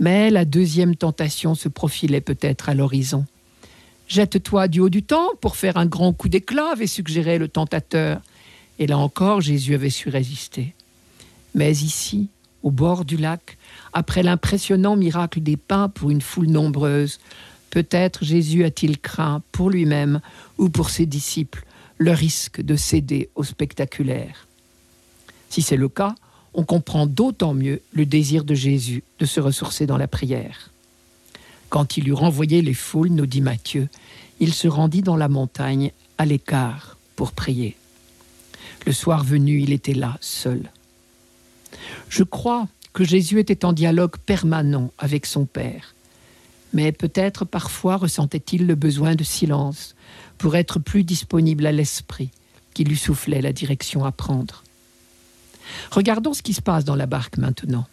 Mais 0.00 0.30
la 0.30 0.44
deuxième 0.44 0.96
tentation 0.96 1.54
se 1.54 1.68
profilait 1.68 2.20
peut-être 2.20 2.68
à 2.68 2.74
l'horizon. 2.74 3.24
Jette-toi 4.08 4.68
du 4.68 4.80
haut 4.80 4.88
du 4.88 5.02
temple 5.02 5.36
pour 5.40 5.56
faire 5.56 5.76
un 5.76 5.86
grand 5.86 6.12
coup 6.12 6.28
d'éclat, 6.28 6.72
avait 6.72 6.86
suggéré 6.86 7.38
le 7.38 7.48
tentateur. 7.48 8.20
Et 8.78 8.86
là 8.86 8.98
encore, 8.98 9.40
Jésus 9.40 9.74
avait 9.74 9.90
su 9.90 10.08
résister. 10.08 10.74
Mais 11.54 11.72
ici, 11.72 12.28
au 12.62 12.70
bord 12.70 13.04
du 13.04 13.16
lac, 13.16 13.56
après 13.92 14.22
l'impressionnant 14.22 14.96
miracle 14.96 15.40
des 15.40 15.56
pains 15.56 15.88
pour 15.88 16.10
une 16.10 16.20
foule 16.20 16.48
nombreuse, 16.48 17.20
peut-être 17.70 18.24
Jésus 18.24 18.64
a-t-il 18.64 18.98
craint 18.98 19.42
pour 19.52 19.70
lui-même 19.70 20.20
ou 20.58 20.68
pour 20.68 20.90
ses 20.90 21.06
disciples 21.06 21.64
le 21.98 22.10
risque 22.10 22.60
de 22.60 22.76
céder 22.76 23.30
au 23.34 23.44
spectaculaire. 23.44 24.48
Si 25.48 25.62
c'est 25.62 25.76
le 25.76 25.88
cas, 25.88 26.14
on 26.54 26.64
comprend 26.64 27.06
d'autant 27.06 27.54
mieux 27.54 27.82
le 27.92 28.06
désir 28.06 28.44
de 28.44 28.54
Jésus 28.54 29.02
de 29.18 29.26
se 29.26 29.40
ressourcer 29.40 29.86
dans 29.86 29.98
la 29.98 30.08
prière. 30.08 30.70
Quand 31.68 31.96
il 31.96 32.08
eut 32.08 32.14
renvoyé 32.14 32.62
les 32.62 32.74
foules, 32.74 33.08
nous 33.08 33.26
dit 33.26 33.40
Matthieu, 33.40 33.88
il 34.40 34.54
se 34.54 34.68
rendit 34.68 35.02
dans 35.02 35.16
la 35.16 35.28
montagne, 35.28 35.90
à 36.18 36.24
l'écart, 36.24 36.96
pour 37.16 37.32
prier. 37.32 37.76
Le 38.86 38.92
soir 38.92 39.24
venu, 39.24 39.60
il 39.60 39.72
était 39.72 39.94
là, 39.94 40.16
seul. 40.20 40.70
Je 42.08 42.22
crois 42.22 42.68
que 42.92 43.04
Jésus 43.04 43.40
était 43.40 43.64
en 43.64 43.72
dialogue 43.72 44.16
permanent 44.18 44.92
avec 44.98 45.26
son 45.26 45.46
Père, 45.46 45.94
mais 46.72 46.92
peut-être 46.92 47.44
parfois 47.44 47.96
ressentait-il 47.96 48.66
le 48.66 48.74
besoin 48.74 49.14
de 49.14 49.24
silence 49.24 49.94
pour 50.38 50.56
être 50.56 50.78
plus 50.78 51.04
disponible 51.04 51.66
à 51.66 51.72
l'esprit 51.72 52.30
qui 52.74 52.84
lui 52.84 52.96
soufflait 52.96 53.40
la 53.40 53.52
direction 53.52 54.04
à 54.04 54.12
prendre. 54.12 54.63
Regardons 55.90 56.34
ce 56.34 56.42
qui 56.42 56.54
se 56.54 56.62
passe 56.62 56.84
dans 56.84 56.96
la 56.96 57.06
barque 57.06 57.38
maintenant. 57.38 57.86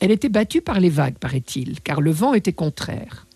Elle 0.00 0.10
était 0.10 0.28
battue 0.28 0.60
par 0.60 0.80
les 0.80 0.90
vagues, 0.90 1.18
paraît-il, 1.18 1.80
car 1.80 2.00
le 2.00 2.10
vent 2.10 2.34
était 2.34 2.52
contraire. 2.52 3.26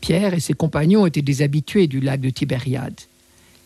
Pierre 0.00 0.34
et 0.34 0.40
ses 0.40 0.54
compagnons 0.54 1.06
étaient 1.06 1.22
des 1.22 1.42
habitués 1.42 1.86
du 1.86 2.00
lac 2.00 2.20
de 2.20 2.30
Tibériade. 2.30 3.00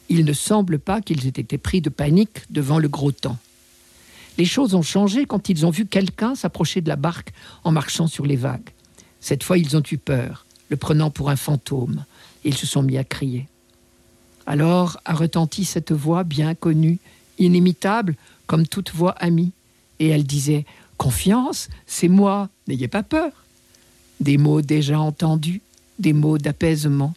Il 0.09 0.25
ne 0.25 0.33
semble 0.33 0.79
pas 0.79 1.01
qu'ils 1.01 1.27
aient 1.27 1.31
été 1.31 1.59
pris 1.59 1.81
de 1.81 1.91
panique 1.91 2.43
devant 2.51 2.79
le 2.79 2.89
gros 2.89 3.13
temps. 3.13 3.39
Les 4.37 4.45
choses 4.45 4.75
ont 4.75 4.83
changé 4.83 5.27
quand 5.27 5.49
ils 5.49 5.67
ont 5.67 5.71
vu 5.71 5.87
quelqu'un 5.87 6.35
s'approcher 6.35 6.81
de 6.81 6.89
la 6.89 6.97
barque 6.97 7.33
en 7.65 7.73
marchant 7.73 8.07
sur 8.07 8.25
les 8.25 8.37
vagues. 8.37 8.71
Cette 9.21 9.43
fois, 9.43 9.59
ils 9.59 9.77
ont 9.77 9.83
eu 9.91 9.99
peur, 9.99 10.47
le 10.69 10.77
prenant 10.77 11.11
pour 11.11 11.29
un 11.29 11.37
fantôme. 11.37 12.05
Ils 12.45 12.57
se 12.57 12.67
sont 12.67 12.83
mis 12.83 12.99
à 12.99 13.05
crier. 13.05 13.49
Alors 14.47 14.99
a 15.05 15.15
retenti 15.15 15.65
cette 15.65 15.93
voix 15.93 16.25
bien 16.25 16.55
connue, 16.55 16.99
inimitable, 17.39 18.15
comme 18.47 18.67
toute 18.67 18.93
voix 18.93 19.13
amie, 19.19 19.53
et 19.99 20.09
elle 20.09 20.25
disait 20.25 20.65
Confiance, 20.97 21.69
c'est 21.87 22.09
moi, 22.09 22.49
n'ayez 22.67 22.89
pas 22.89 23.03
peur. 23.03 23.31
Des 24.21 24.37
mots 24.37 24.63
déjà 24.63 24.99
entendus, 24.99 25.63
des 25.99 26.13
mots 26.13 26.39
d'apaisement. 26.39 27.15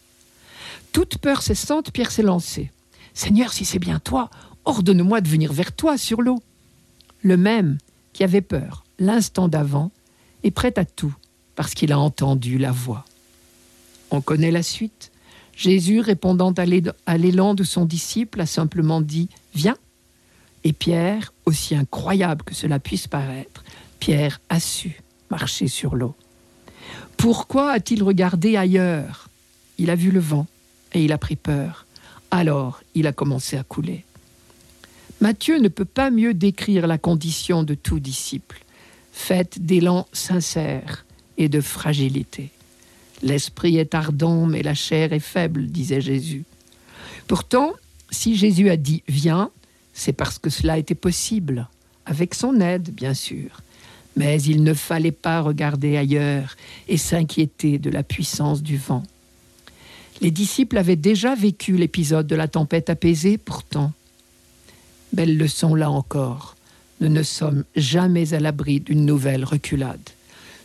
Toute 0.92 1.18
peur 1.18 1.42
cessante, 1.42 1.90
Pierre 1.90 2.10
s'est 2.10 2.22
lancé. 2.22 2.70
Seigneur, 3.14 3.52
si 3.52 3.64
c'est 3.64 3.78
bien 3.78 3.98
toi, 3.98 4.30
ordonne-moi 4.64 5.20
de 5.20 5.28
venir 5.28 5.52
vers 5.52 5.72
toi 5.72 5.98
sur 5.98 6.22
l'eau. 6.22 6.42
Le 7.22 7.36
même 7.36 7.78
qui 8.12 8.24
avait 8.24 8.40
peur 8.40 8.84
l'instant 8.98 9.48
d'avant 9.48 9.90
est 10.44 10.50
prêt 10.50 10.78
à 10.78 10.84
tout 10.84 11.14
parce 11.54 11.74
qu'il 11.74 11.92
a 11.92 11.98
entendu 11.98 12.58
la 12.58 12.72
voix. 12.72 13.04
On 14.10 14.20
connaît 14.20 14.50
la 14.50 14.62
suite. 14.62 15.10
Jésus, 15.56 16.00
répondant 16.00 16.52
à 16.52 17.18
l'élan 17.18 17.54
de 17.54 17.64
son 17.64 17.84
disciple, 17.84 18.40
a 18.40 18.46
simplement 18.46 19.00
dit 19.00 19.28
Viens. 19.54 19.76
Et 20.64 20.72
Pierre, 20.72 21.32
aussi 21.44 21.74
incroyable 21.74 22.44
que 22.44 22.54
cela 22.54 22.78
puisse 22.78 23.08
paraître, 23.08 23.64
Pierre 23.98 24.40
a 24.48 24.60
su 24.60 25.00
marcher 25.30 25.68
sur 25.68 25.96
l'eau. 25.96 26.14
Pourquoi 27.16 27.72
a-t-il 27.72 28.02
regardé 28.02 28.56
ailleurs? 28.56 29.28
Il 29.78 29.90
a 29.90 29.96
vu 29.96 30.10
le 30.10 30.20
vent 30.20 30.46
et 30.92 31.04
il 31.04 31.12
a 31.12 31.18
pris 31.18 31.36
peur. 31.36 31.86
Alors 32.30 32.82
il 32.94 33.06
a 33.06 33.12
commencé 33.12 33.56
à 33.56 33.62
couler. 33.62 34.04
Matthieu 35.20 35.58
ne 35.58 35.68
peut 35.68 35.84
pas 35.84 36.10
mieux 36.10 36.34
décrire 36.34 36.86
la 36.86 36.98
condition 36.98 37.62
de 37.62 37.74
tout 37.74 38.00
disciple, 38.00 38.64
faite 39.12 39.64
d'élan 39.64 40.06
sincère 40.12 41.06
et 41.38 41.48
de 41.48 41.60
fragilité. 41.60 42.50
L'esprit 43.22 43.76
est 43.76 43.94
ardent, 43.94 44.46
mais 44.46 44.62
la 44.62 44.74
chair 44.74 45.12
est 45.12 45.20
faible, 45.20 45.66
disait 45.66 46.00
Jésus. 46.00 46.44
Pourtant, 47.28 47.72
si 48.10 48.36
Jésus 48.36 48.68
a 48.68 48.76
dit 48.76 49.04
Viens, 49.06 49.50
c'est 49.92 50.12
parce 50.12 50.38
que 50.38 50.50
cela 50.50 50.78
était 50.78 50.94
possible, 50.94 51.68
avec 52.06 52.34
son 52.34 52.60
aide, 52.60 52.90
bien 52.90 53.14
sûr. 53.14 53.60
Mais 54.16 54.42
il 54.42 54.62
ne 54.62 54.74
fallait 54.74 55.12
pas 55.12 55.40
regarder 55.40 55.96
ailleurs 55.96 56.56
et 56.88 56.96
s'inquiéter 56.96 57.78
de 57.78 57.90
la 57.90 58.02
puissance 58.02 58.62
du 58.62 58.76
vent. 58.76 59.02
Les 60.20 60.30
disciples 60.30 60.78
avaient 60.78 60.96
déjà 60.96 61.34
vécu 61.34 61.76
l'épisode 61.76 62.26
de 62.26 62.36
la 62.36 62.48
tempête 62.48 62.90
apaisée, 62.90 63.38
pourtant. 63.38 63.92
Belle 65.12 65.36
leçon 65.36 65.74
là 65.74 65.90
encore. 65.90 66.56
Nous 67.00 67.08
ne 67.08 67.22
sommes 67.22 67.64
jamais 67.74 68.34
à 68.34 68.40
l'abri 68.40 68.80
d'une 68.80 69.04
nouvelle 69.04 69.44
reculade. 69.44 70.10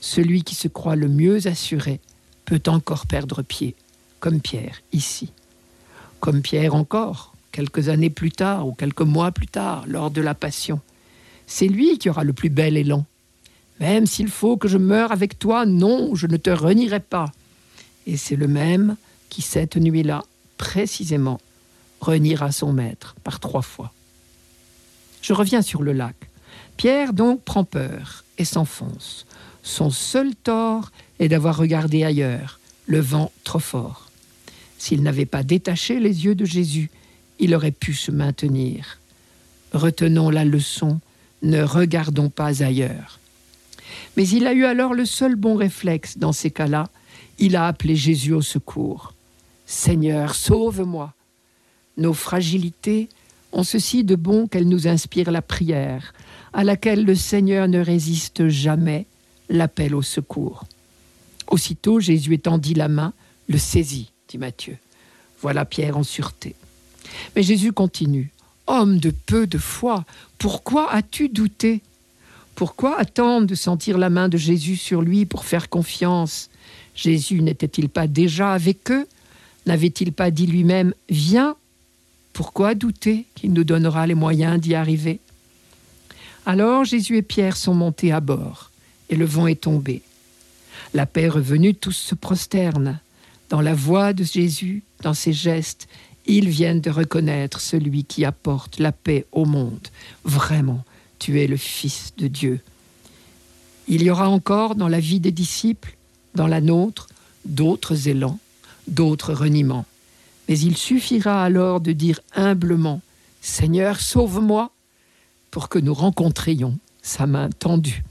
Celui 0.02 0.44
qui 0.44 0.56
se 0.56 0.68
croit 0.68 0.96
le 0.96 1.08
mieux 1.08 1.48
assuré 1.48 2.00
peut 2.46 2.62
encore 2.68 3.08
perdre 3.08 3.42
pied, 3.42 3.76
comme 4.20 4.42
Pierre 4.42 4.82
ici. 4.94 5.32
Comme 6.20 6.42
Pierre 6.42 6.76
encore, 6.76 7.34
quelques 7.58 7.90
années 7.90 8.12
plus 8.12 8.32
tard 8.32 8.68
ou 8.68 8.74
quelques 8.74 9.02
mois 9.02 9.32
plus 9.32 9.48
tard, 9.48 9.86
lors 9.88 10.12
de 10.12 10.22
la 10.22 10.36
Passion. 10.36 10.80
C'est 11.48 11.68
lui 11.68 11.98
qui 11.98 12.08
aura 12.08 12.24
le 12.24 12.32
plus 12.32 12.52
bel 12.52 12.78
élan. 12.78 13.04
Même 13.80 14.06
s'il 14.06 14.28
faut 14.28 14.58
que 14.58 14.68
je 14.68 14.78
meure 14.78 15.12
avec 15.12 15.40
toi, 15.40 15.66
non, 15.66 16.14
je 16.14 16.28
ne 16.28 16.38
te 16.38 16.52
renierai 16.52 17.00
pas. 17.00 17.32
Et 18.06 18.16
c'est 18.16 18.36
le 18.36 18.48
même 18.48 18.96
qui, 19.30 19.42
cette 19.42 19.76
nuit-là, 19.76 20.24
précisément, 20.60 21.40
reniera 22.00 22.52
son 22.52 22.74
maître 22.74 23.16
par 23.24 23.40
trois 23.40 23.64
fois. 23.64 23.92
Je 25.24 25.34
reviens 25.34 25.64
sur 25.64 25.82
le 25.82 25.94
lac. 25.94 26.16
Pierre 26.78 27.12
donc 27.12 27.42
prend 27.42 27.64
peur 27.64 28.24
et 28.38 28.46
s'enfonce. 28.46 29.26
Son 29.64 29.90
seul 29.90 30.36
tort 30.36 30.92
est 31.18 31.28
d'avoir 31.28 31.58
regardé 31.58 32.04
ailleurs, 32.04 32.60
le 32.86 33.00
vent 33.00 33.32
trop 33.44 33.58
fort. 33.58 34.12
S'il 34.78 35.02
n'avait 35.02 35.26
pas 35.26 35.42
détaché 35.42 36.00
les 36.00 36.24
yeux 36.24 36.36
de 36.36 36.46
Jésus, 36.46 36.92
il 37.40 37.54
aurait 37.56 37.72
pu 37.72 37.94
se 37.94 38.12
maintenir. 38.12 39.00
Retenons 39.74 40.30
la 40.30 40.46
leçon, 40.46 41.00
ne 41.42 41.62
regardons 41.62 42.30
pas 42.30 42.64
ailleurs. 42.64 43.20
Mais 44.16 44.28
il 44.28 44.48
a 44.48 44.54
eu 44.54 44.66
alors 44.66 44.94
le 44.94 45.06
seul 45.06 45.36
bon 45.36 45.56
réflexe 45.56 46.18
dans 46.18 46.32
ces 46.32 46.52
cas-là, 46.52 46.90
il 47.40 47.56
a 47.56 47.68
appelé 47.68 47.96
Jésus 47.96 48.34
au 48.34 48.42
secours. 48.42 49.14
Seigneur, 49.66 50.34
sauve-moi. 50.34 51.14
Nos 51.98 52.14
fragilités 52.14 53.10
ont 53.52 53.64
ceci 53.64 54.04
de 54.04 54.16
bon 54.16 54.48
qu'elles 54.48 54.68
nous 54.68 54.88
inspirent 54.88 55.32
la 55.32 55.42
prière, 55.42 56.14
à 56.54 56.64
laquelle 56.64 57.06
le 57.06 57.16
Seigneur 57.16 57.68
ne 57.68 57.80
résiste 57.80 58.48
jamais, 58.48 59.06
l'appel 59.50 59.94
au 59.94 60.02
secours. 60.02 60.66
Aussitôt 61.48 62.00
Jésus 62.00 62.34
étendit 62.34 62.74
la 62.74 62.88
main, 62.88 63.14
le 63.48 63.58
saisit, 63.58 64.12
dit 64.28 64.38
Matthieu. 64.38 64.78
Voilà 65.42 65.66
Pierre 65.66 65.98
en 65.98 66.04
sûreté. 66.04 66.56
Mais 67.36 67.44
Jésus 67.44 67.74
continue. 67.74 68.32
Homme 68.68 69.00
de 69.00 69.12
peu 69.12 69.48
de 69.48 69.58
foi, 69.58 70.06
pourquoi 70.38 70.92
as-tu 70.92 71.30
douté? 71.30 71.82
Pourquoi 72.56 73.00
attendre 73.00 73.48
de 73.48 73.56
sentir 73.56 73.98
la 73.98 74.10
main 74.10 74.30
de 74.30 74.38
Jésus 74.38 74.78
sur 74.78 75.02
lui 75.02 75.26
pour 75.26 75.46
faire 75.46 75.70
confiance? 75.70 76.50
Jésus 76.96 77.42
n'était-il 77.42 77.88
pas 77.88 78.08
déjà 78.08 78.52
avec 78.52 78.90
eux? 78.92 79.08
N'avait-il 79.68 80.12
pas 80.12 80.32
dit 80.32 80.48
lui-même 80.48 80.94
Viens 81.10 81.56
Pourquoi 82.34 82.74
douter 82.74 83.26
qu'il 83.36 83.54
nous 83.54 83.64
donnera 83.64 84.08
les 84.08 84.16
moyens 84.16 84.60
d'y 84.60 84.74
arriver? 84.74 85.20
Alors 86.46 86.84
Jésus 86.84 87.18
et 87.18 87.22
Pierre 87.22 87.58
sont 87.58 87.74
montés 87.74 88.12
à 88.12 88.22
bord, 88.22 88.72
et 89.10 89.16
le 89.16 89.26
vent 89.26 89.48
est 89.48 89.62
tombé. 89.62 90.02
La 90.94 91.06
paix 91.06 91.28
revenue, 91.28 91.76
tous 91.76 91.92
se 91.92 92.16
prosternent. 92.16 93.00
Dans 93.50 93.62
la 93.62 93.76
voix 93.76 94.14
de 94.14 94.24
Jésus, 94.24 94.84
dans 95.02 95.14
ses 95.14 95.34
gestes, 95.34 95.88
ils 96.28 96.50
viennent 96.50 96.82
de 96.82 96.90
reconnaître 96.90 97.62
celui 97.62 98.04
qui 98.04 98.26
apporte 98.26 98.80
la 98.80 98.92
paix 98.92 99.26
au 99.32 99.46
monde. 99.46 99.88
Vraiment, 100.24 100.84
tu 101.20 101.42
es 101.42 101.48
le 101.48 101.58
Fils 101.58 102.14
de 102.18 102.28
Dieu. 102.28 102.60
Il 103.88 104.04
y 104.04 104.10
aura 104.10 104.30
encore 104.30 104.76
dans 104.76 104.90
la 104.90 105.00
vie 105.00 105.20
des 105.20 105.32
disciples, 105.32 105.96
dans 106.36 106.48
la 106.48 106.62
nôtre, 106.62 107.08
d'autres 107.46 108.08
élans, 108.08 108.40
d'autres 108.88 109.34
reniements. 109.34 109.86
Mais 110.50 110.60
il 110.60 110.78
suffira 110.78 111.44
alors 111.44 111.80
de 111.80 111.94
dire 111.94 112.20
humblement 112.36 113.02
Seigneur, 113.42 114.00
sauve-moi, 114.02 114.72
pour 115.52 115.70
que 115.70 115.80
nous 115.80 115.94
rencontrions 115.94 116.78
sa 117.02 117.26
main 117.26 117.50
tendue. 117.50 118.04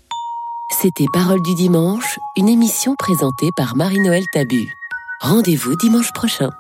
C'était 0.71 1.07
Parole 1.13 1.43
du 1.43 1.55
dimanche, 1.55 2.19
une 2.37 2.49
émission 2.49 2.95
présentée 2.97 3.51
par 3.57 3.77
Marie-Noël 3.77 4.25
Tabu. 4.33 4.67
Rendez-vous 5.21 5.77
dimanche 5.77 6.13
prochain. 6.13 6.51